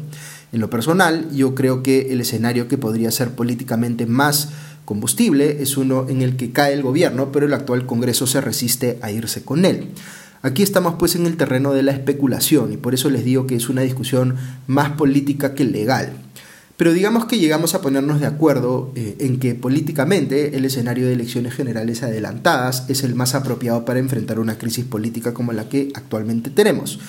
En 0.52 0.60
lo 0.60 0.70
personal, 0.70 1.30
yo 1.32 1.54
creo 1.54 1.84
que 1.84 2.12
el 2.12 2.22
escenario 2.22 2.68
que 2.68 2.78
podría 2.78 3.12
ser 3.12 3.32
políticamente 3.32 4.06
más 4.06 4.50
combustible 4.86 5.62
es 5.62 5.78
uno 5.78 6.08
en 6.10 6.24
el 6.24 6.36
que 6.36 6.52
cae 6.52 6.74
el 6.74 6.82
gobierno, 6.82 7.32
pero 7.32 7.46
el 7.46 7.54
actual 7.54 7.86
Congreso 7.86 8.26
se 8.26 8.42
resiste 8.42 8.98
a 9.04 9.12
irse 9.12 9.44
con 9.44 9.66
él. 9.66 9.90
Aquí 10.42 10.64
estamos 10.64 10.96
pues 10.98 11.16
en 11.16 11.26
el 11.26 11.38
terreno 11.38 11.74
de 11.74 11.84
la 11.84 11.92
especulación 11.92 12.72
y 12.72 12.78
por 12.78 12.94
eso 12.94 13.10
les 13.10 13.26
digo 13.26 13.46
que 13.46 13.56
es 13.56 13.70
una 13.70 13.82
discusión 13.82 14.36
más 14.68 14.92
política 14.92 15.54
que 15.54 15.66
legal. 15.66 16.14
Pero 16.78 16.94
digamos 16.94 17.26
que 17.26 17.38
llegamos 17.38 17.76
a 17.76 17.82
ponernos 17.82 18.22
de 18.22 18.26
acuerdo 18.26 18.94
eh, 18.96 19.18
en 19.20 19.38
que 19.38 19.54
políticamente 19.54 20.56
el 20.56 20.64
escenario 20.64 21.06
de 21.06 21.14
elecciones 21.14 21.54
generales 21.54 22.04
adelantadas 22.04 22.86
es 22.88 23.04
el 23.04 23.16
más 23.16 23.36
apropiado 23.36 23.84
para 23.84 24.00
enfrentar 24.00 24.40
una 24.40 24.58
crisis 24.58 24.86
política 24.86 25.34
como 25.34 25.52
la 25.52 25.68
que 25.68 25.92
actualmente 25.94 26.50
tenemos. 26.50 27.00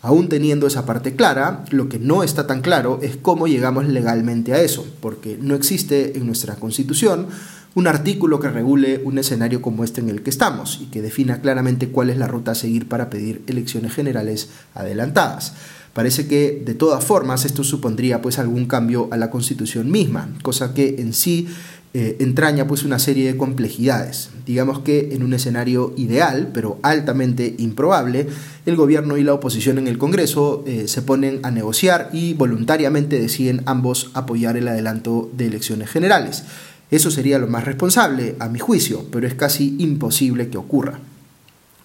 Aún 0.00 0.28
teniendo 0.28 0.66
esa 0.66 0.86
parte 0.86 1.16
clara, 1.16 1.64
lo 1.70 1.88
que 1.88 1.98
no 1.98 2.22
está 2.22 2.46
tan 2.46 2.60
claro 2.60 3.00
es 3.02 3.16
cómo 3.16 3.48
llegamos 3.48 3.86
legalmente 3.88 4.52
a 4.52 4.60
eso, 4.60 4.86
porque 5.00 5.38
no 5.40 5.54
existe 5.54 6.16
en 6.16 6.26
nuestra 6.26 6.54
constitución 6.54 7.26
un 7.74 7.86
artículo 7.86 8.40
que 8.40 8.48
regule 8.48 9.00
un 9.04 9.18
escenario 9.18 9.60
como 9.60 9.84
este 9.84 10.00
en 10.00 10.08
el 10.08 10.22
que 10.22 10.30
estamos 10.30 10.80
y 10.80 10.86
que 10.86 11.02
defina 11.02 11.40
claramente 11.40 11.88
cuál 11.88 12.10
es 12.10 12.16
la 12.16 12.26
ruta 12.26 12.52
a 12.52 12.54
seguir 12.54 12.88
para 12.88 13.10
pedir 13.10 13.42
elecciones 13.46 13.92
generales 13.92 14.50
adelantadas. 14.74 15.54
Parece 15.92 16.28
que 16.28 16.62
de 16.64 16.74
todas 16.74 17.04
formas 17.04 17.44
esto 17.44 17.64
supondría 17.64 18.22
pues 18.22 18.38
algún 18.38 18.66
cambio 18.66 19.08
a 19.10 19.16
la 19.16 19.30
constitución 19.30 19.90
misma, 19.90 20.28
cosa 20.42 20.72
que 20.72 20.96
en 20.98 21.12
sí 21.12 21.48
eh, 21.94 22.16
entraña 22.20 22.66
pues 22.66 22.84
una 22.84 22.98
serie 22.98 23.32
de 23.32 23.38
complejidades. 23.38 24.30
Digamos 24.44 24.80
que 24.80 25.14
en 25.14 25.22
un 25.22 25.32
escenario 25.32 25.94
ideal, 25.96 26.50
pero 26.52 26.78
altamente 26.82 27.54
improbable, 27.58 28.26
el 28.66 28.76
gobierno 28.76 29.16
y 29.16 29.24
la 29.24 29.32
oposición 29.32 29.78
en 29.78 29.88
el 29.88 29.96
Congreso 29.96 30.64
eh, 30.66 30.86
se 30.86 31.00
ponen 31.00 31.40
a 31.44 31.50
negociar 31.50 32.10
y 32.12 32.34
voluntariamente 32.34 33.18
deciden 33.18 33.62
ambos 33.64 34.10
apoyar 34.12 34.58
el 34.58 34.68
adelanto 34.68 35.30
de 35.34 35.46
elecciones 35.46 35.88
generales. 35.88 36.44
Eso 36.90 37.10
sería 37.10 37.38
lo 37.38 37.48
más 37.48 37.64
responsable, 37.64 38.36
a 38.38 38.48
mi 38.48 38.58
juicio, 38.58 39.06
pero 39.10 39.26
es 39.26 39.34
casi 39.34 39.76
imposible 39.78 40.50
que 40.50 40.58
ocurra. 40.58 41.00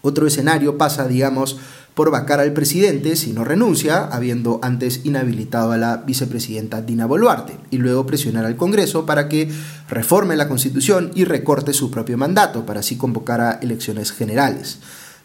Otro 0.01 0.27
escenario 0.27 0.77
pasa, 0.77 1.07
digamos, 1.07 1.57
por 1.93 2.11
vacar 2.11 2.39
al 2.39 2.53
presidente 2.53 3.15
si 3.15 3.33
no 3.33 3.43
renuncia, 3.43 4.05
habiendo 4.05 4.59
antes 4.63 5.01
inhabilitado 5.03 5.71
a 5.71 5.77
la 5.77 5.97
vicepresidenta 5.97 6.81
Dina 6.81 7.05
Boluarte, 7.05 7.57
y 7.69 7.77
luego 7.77 8.05
presionar 8.05 8.45
al 8.45 8.55
Congreso 8.55 9.05
para 9.05 9.29
que 9.29 9.49
reforme 9.89 10.35
la 10.35 10.47
Constitución 10.47 11.11
y 11.13 11.25
recorte 11.25 11.73
su 11.73 11.91
propio 11.91 12.17
mandato, 12.17 12.65
para 12.65 12.79
así 12.79 12.97
convocar 12.97 13.41
a 13.41 13.53
elecciones 13.61 14.11
generales. 14.11 14.79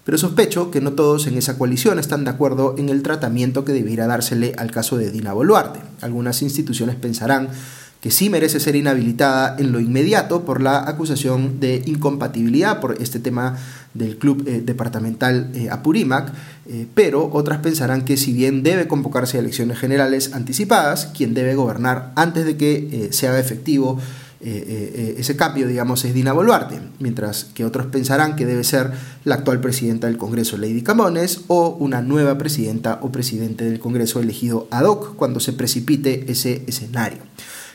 Pero 0.05 0.17
sospecho 0.17 0.71
que 0.71 0.81
no 0.81 0.93
todos 0.93 1.27
en 1.27 1.37
esa 1.37 1.59
coalición 1.59 1.99
están 1.99 2.25
de 2.25 2.31
acuerdo 2.31 2.75
en 2.79 2.89
el 2.89 3.03
tratamiento 3.03 3.67
que 3.67 3.75
debiera 3.75 4.07
dársele 4.07 4.55
al 4.57 4.71
caso 4.71 4.97
de 4.97 5.11
Dina 5.11 5.35
Boluarte. 5.35 5.81
Algunas 6.01 6.41
instituciones 6.41 6.97
pensarán 6.97 7.51
que 8.01 8.11
sí 8.11 8.31
merece 8.31 8.61
ser 8.61 8.77
inhabilitada 8.77 9.57
en 9.59 9.73
lo 9.73 9.81
inmediato 9.81 10.45
por 10.45 10.63
la 10.63 10.89
acusación 10.89 11.59
de 11.59 11.83
incompatibilidad 11.87 12.81
por 12.81 13.01
este 13.03 13.19
tema 13.19 13.59
del 13.95 14.19
club 14.19 14.45
eh, 14.47 14.63
departamental 14.65 15.51
eh, 15.55 15.69
Apurímac, 15.71 16.33
eh, 16.67 16.87
pero 16.95 17.29
otras 17.33 17.59
pensarán 17.59 18.05
que 18.05 18.17
si 18.17 18.33
bien 18.33 18.63
debe 18.63 18.87
convocarse 18.87 19.37
a 19.37 19.41
elecciones 19.41 19.79
generales 19.79 20.33
anticipadas, 20.33 21.07
quien 21.07 21.35
debe 21.35 21.57
gobernar 21.57 22.13
antes 22.15 22.45
de 22.45 22.57
que 22.57 23.09
se 23.11 23.27
haga 23.27 23.41
efectivo 23.41 23.99
ese 24.41 25.35
cambio, 25.35 25.67
digamos, 25.67 26.05
es 26.05 26.15
Dina 26.15 26.33
Boluarte, 26.33 26.79
mientras 27.01 27.43
que 27.43 27.65
otros 27.65 27.87
pensarán 27.87 28.37
que 28.37 28.47
debe 28.47 28.63
ser 28.63 28.93
la 29.25 29.35
actual 29.35 29.61
presidenta 29.61 30.07
del 30.07 30.17
Congreso, 30.17 30.57
Lady 30.57 30.83
Camones, 30.83 31.41
o 31.49 31.71
una 31.71 32.03
nueva 32.03 32.39
presidenta 32.39 33.01
o 33.03 33.11
presidente 33.11 33.65
del 33.65 33.81
Congreso 33.81 34.21
elegido 34.21 34.69
ad 34.71 34.85
hoc 34.85 35.17
cuando 35.17 35.41
se 35.41 35.55
precipite 35.55 36.31
ese 36.31 36.63
escenario. 36.69 37.19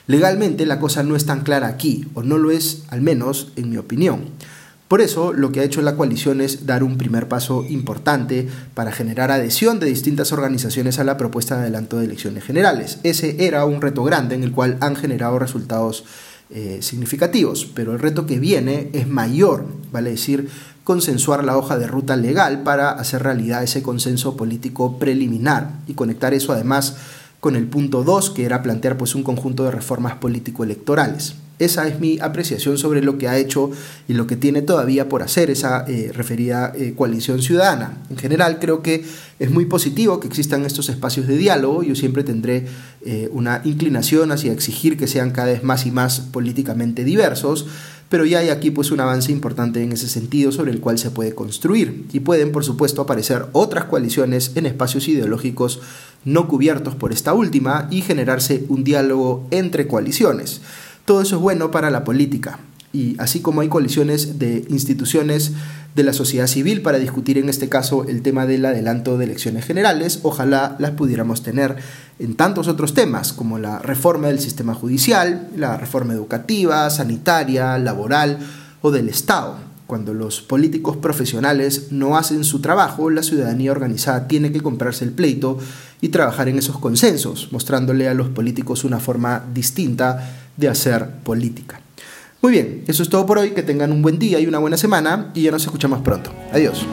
Legalmente 0.08 0.66
la 0.66 0.80
cosa 0.80 1.04
no 1.04 1.16
es 1.16 1.26
tan 1.26 1.42
clara 1.42 1.68
aquí, 1.68 2.08
o 2.14 2.24
no 2.24 2.38
lo 2.38 2.52
es 2.52 2.84
al 2.90 3.02
menos 3.02 3.54
en 3.56 3.70
mi 3.70 3.78
opinión. 3.78 4.26
Por 4.88 5.02
eso 5.02 5.34
lo 5.34 5.52
que 5.52 5.62
ha 5.62 5.64
hecho 5.64 5.82
la 5.82 5.96
coalición 5.96 6.40
es 6.40 6.68
dar 6.68 6.84
un 6.84 6.98
primer 6.98 7.28
paso 7.28 7.66
importante 7.68 8.48
para 8.76 8.92
generar 8.92 9.32
adhesión 9.32 9.80
de 9.80 9.88
distintas 9.88 10.32
organizaciones 10.32 11.00
a 11.00 11.04
la 11.04 11.18
propuesta 11.18 11.56
de 11.56 11.62
adelanto 11.62 11.98
de 11.98 12.06
elecciones 12.06 12.44
generales. 12.44 13.00
Ese 13.02 13.48
era 13.48 13.66
un 13.66 13.82
reto 13.82 14.04
grande 14.04 14.36
en 14.36 14.44
el 14.44 14.52
cual 14.52 14.78
han 14.82 14.96
generado 14.96 15.40
resultados 15.40 16.04
eh, 16.52 16.80
significativos, 16.82 17.66
pero 17.74 17.94
el 17.94 18.00
reto 18.00 18.28
que 18.28 18.38
viene 18.38 18.92
es 18.94 19.08
mayor, 19.08 19.66
vale 19.92 20.12
decir, 20.12 20.50
consensuar 20.84 21.44
la 21.44 21.58
hoja 21.58 21.80
de 21.80 21.88
ruta 21.88 22.16
legal 22.16 22.62
para 22.62 22.92
hacer 22.92 23.24
realidad 23.24 23.64
ese 23.64 23.82
consenso 23.82 24.38
político 24.38 25.00
preliminar 25.00 25.72
y 25.88 25.94
conectar 25.96 26.36
eso 26.36 26.52
además 26.52 26.98
con 27.44 27.58
el 27.58 27.68
punto 27.68 28.06
2, 28.06 28.30
que 28.30 28.46
era 28.46 28.64
plantear 28.64 28.98
pues, 28.98 29.16
un 29.16 29.24
conjunto 29.24 29.66
de 29.66 29.72
reformas 29.72 30.16
político-electorales. 30.16 31.36
Esa 31.60 31.86
es 31.90 32.00
mi 32.00 32.18
apreciación 32.22 32.78
sobre 32.78 33.02
lo 33.02 33.18
que 33.18 33.28
ha 33.28 33.38
hecho 33.38 33.70
y 34.08 34.14
lo 34.14 34.28
que 34.28 34.38
tiene 34.38 34.62
todavía 34.62 35.10
por 35.10 35.24
hacer 35.24 35.50
esa 35.50 35.84
eh, 35.86 36.12
referida 36.14 36.72
eh, 36.74 36.94
coalición 36.96 37.42
ciudadana. 37.42 37.98
En 38.10 38.16
general 38.16 38.60
creo 38.60 38.82
que 38.82 39.04
es 39.40 39.52
muy 39.52 39.66
positivo 39.66 40.22
que 40.22 40.28
existan 40.30 40.66
estos 40.66 40.88
espacios 40.88 41.28
de 41.28 41.36
diálogo. 41.36 41.84
Yo 41.84 41.96
siempre 41.96 42.24
tendré 42.24 42.66
eh, 43.06 43.28
una 43.34 43.60
inclinación 43.66 44.32
hacia 44.32 44.54
exigir 44.54 44.96
que 44.96 45.08
sean 45.08 45.32
cada 45.32 45.50
vez 45.50 45.64
más 45.64 45.86
y 45.86 45.92
más 45.92 46.22
políticamente 46.22 47.04
diversos, 47.04 47.68
pero 48.14 48.26
ya 48.26 48.38
hay 48.38 48.50
aquí 48.50 48.70
pues 48.70 48.92
un 48.92 49.00
avance 49.00 49.32
importante 49.32 49.82
en 49.82 49.92
ese 49.92 50.08
sentido 50.08 50.52
sobre 50.52 50.70
el 50.70 50.80
cual 50.82 51.00
se 51.00 51.10
puede 51.10 51.34
construir 51.34 52.06
y 52.14 52.20
pueden 52.20 52.52
por 52.52 52.64
supuesto 52.64 53.02
aparecer 53.02 53.48
otras 53.54 53.86
coaliciones 53.86 54.52
en 54.54 54.68
espacios 54.68 55.08
ideológicos 55.08 55.82
no 56.24 56.48
cubiertos 56.48 56.94
por 56.94 57.12
esta 57.12 57.34
última 57.34 57.88
y 57.90 58.04
generarse 58.04 58.66
un 58.70 58.84
diálogo 58.84 59.48
entre 59.50 59.88
coaliciones. 59.88 60.62
Todo 61.06 61.24
eso 61.24 61.38
es 61.38 61.42
bueno 61.42 61.72
para 61.72 61.90
la 61.90 62.04
política 62.04 62.60
y 62.94 63.16
así 63.18 63.40
como 63.40 63.62
hay 63.62 63.68
coaliciones 63.68 64.38
de 64.38 64.64
instituciones 64.70 65.54
de 65.96 66.04
la 66.04 66.14
sociedad 66.14 66.48
civil 66.48 66.82
para 66.82 66.98
discutir 66.98 67.38
en 67.38 67.50
este 67.50 67.70
caso 67.70 68.06
el 68.08 68.22
tema 68.22 68.46
del 68.46 68.66
adelanto 68.66 69.18
de 69.18 69.26
elecciones 69.26 69.66
generales, 69.66 70.20
ojalá 70.24 70.76
las 70.80 70.92
pudiéramos 70.92 71.44
tener 71.44 71.76
en 72.20 72.36
tantos 72.36 72.68
otros 72.68 72.94
temas 72.94 73.34
como 73.34 73.60
la 73.60 73.80
reforma 73.80 74.28
del 74.28 74.40
sistema 74.40 74.74
judicial, 74.74 75.50
la 75.56 75.78
reforma 75.78 76.14
educativa, 76.14 76.90
sanitaria, 76.90 77.78
laboral 77.78 78.40
o 78.82 78.92
del 78.92 79.10
Estado. 79.10 79.56
Cuando 79.86 80.14
los 80.16 80.42
políticos 80.42 80.98
profesionales 80.98 81.92
no 81.92 82.18
hacen 82.18 82.44
su 82.44 82.62
trabajo, 82.62 83.12
la 83.12 83.22
ciudadanía 83.22 83.72
organizada 83.72 84.28
tiene 84.28 84.52
que 84.52 84.62
comprarse 84.62 85.06
el 85.06 85.12
pleito 85.12 85.60
y 86.02 86.10
trabajar 86.10 86.48
en 86.50 86.58
esos 86.58 86.80
consensos, 86.80 87.50
mostrándole 87.52 88.08
a 88.08 88.16
los 88.16 88.30
políticos 88.30 88.84
una 88.84 89.00
forma 89.00 89.44
distinta 89.54 90.34
de 90.58 90.70
hacer 90.70 91.08
política. 91.24 91.83
Muy 92.44 92.52
bien, 92.52 92.84
eso 92.88 93.04
es 93.04 93.08
todo 93.08 93.26
por 93.26 93.38
hoy, 93.38 93.52
que 93.52 93.64
tengan 93.64 93.94
un 93.94 94.02
buen 94.02 94.20
día 94.20 94.38
y 94.38 94.48
una 94.48 94.60
buena 94.60 94.76
semana 94.76 95.32
y 95.34 95.44
ya 95.44 95.52
nos 95.52 95.64
escuchamos 95.64 96.02
pronto. 96.02 96.34
Adiós. 96.52 96.86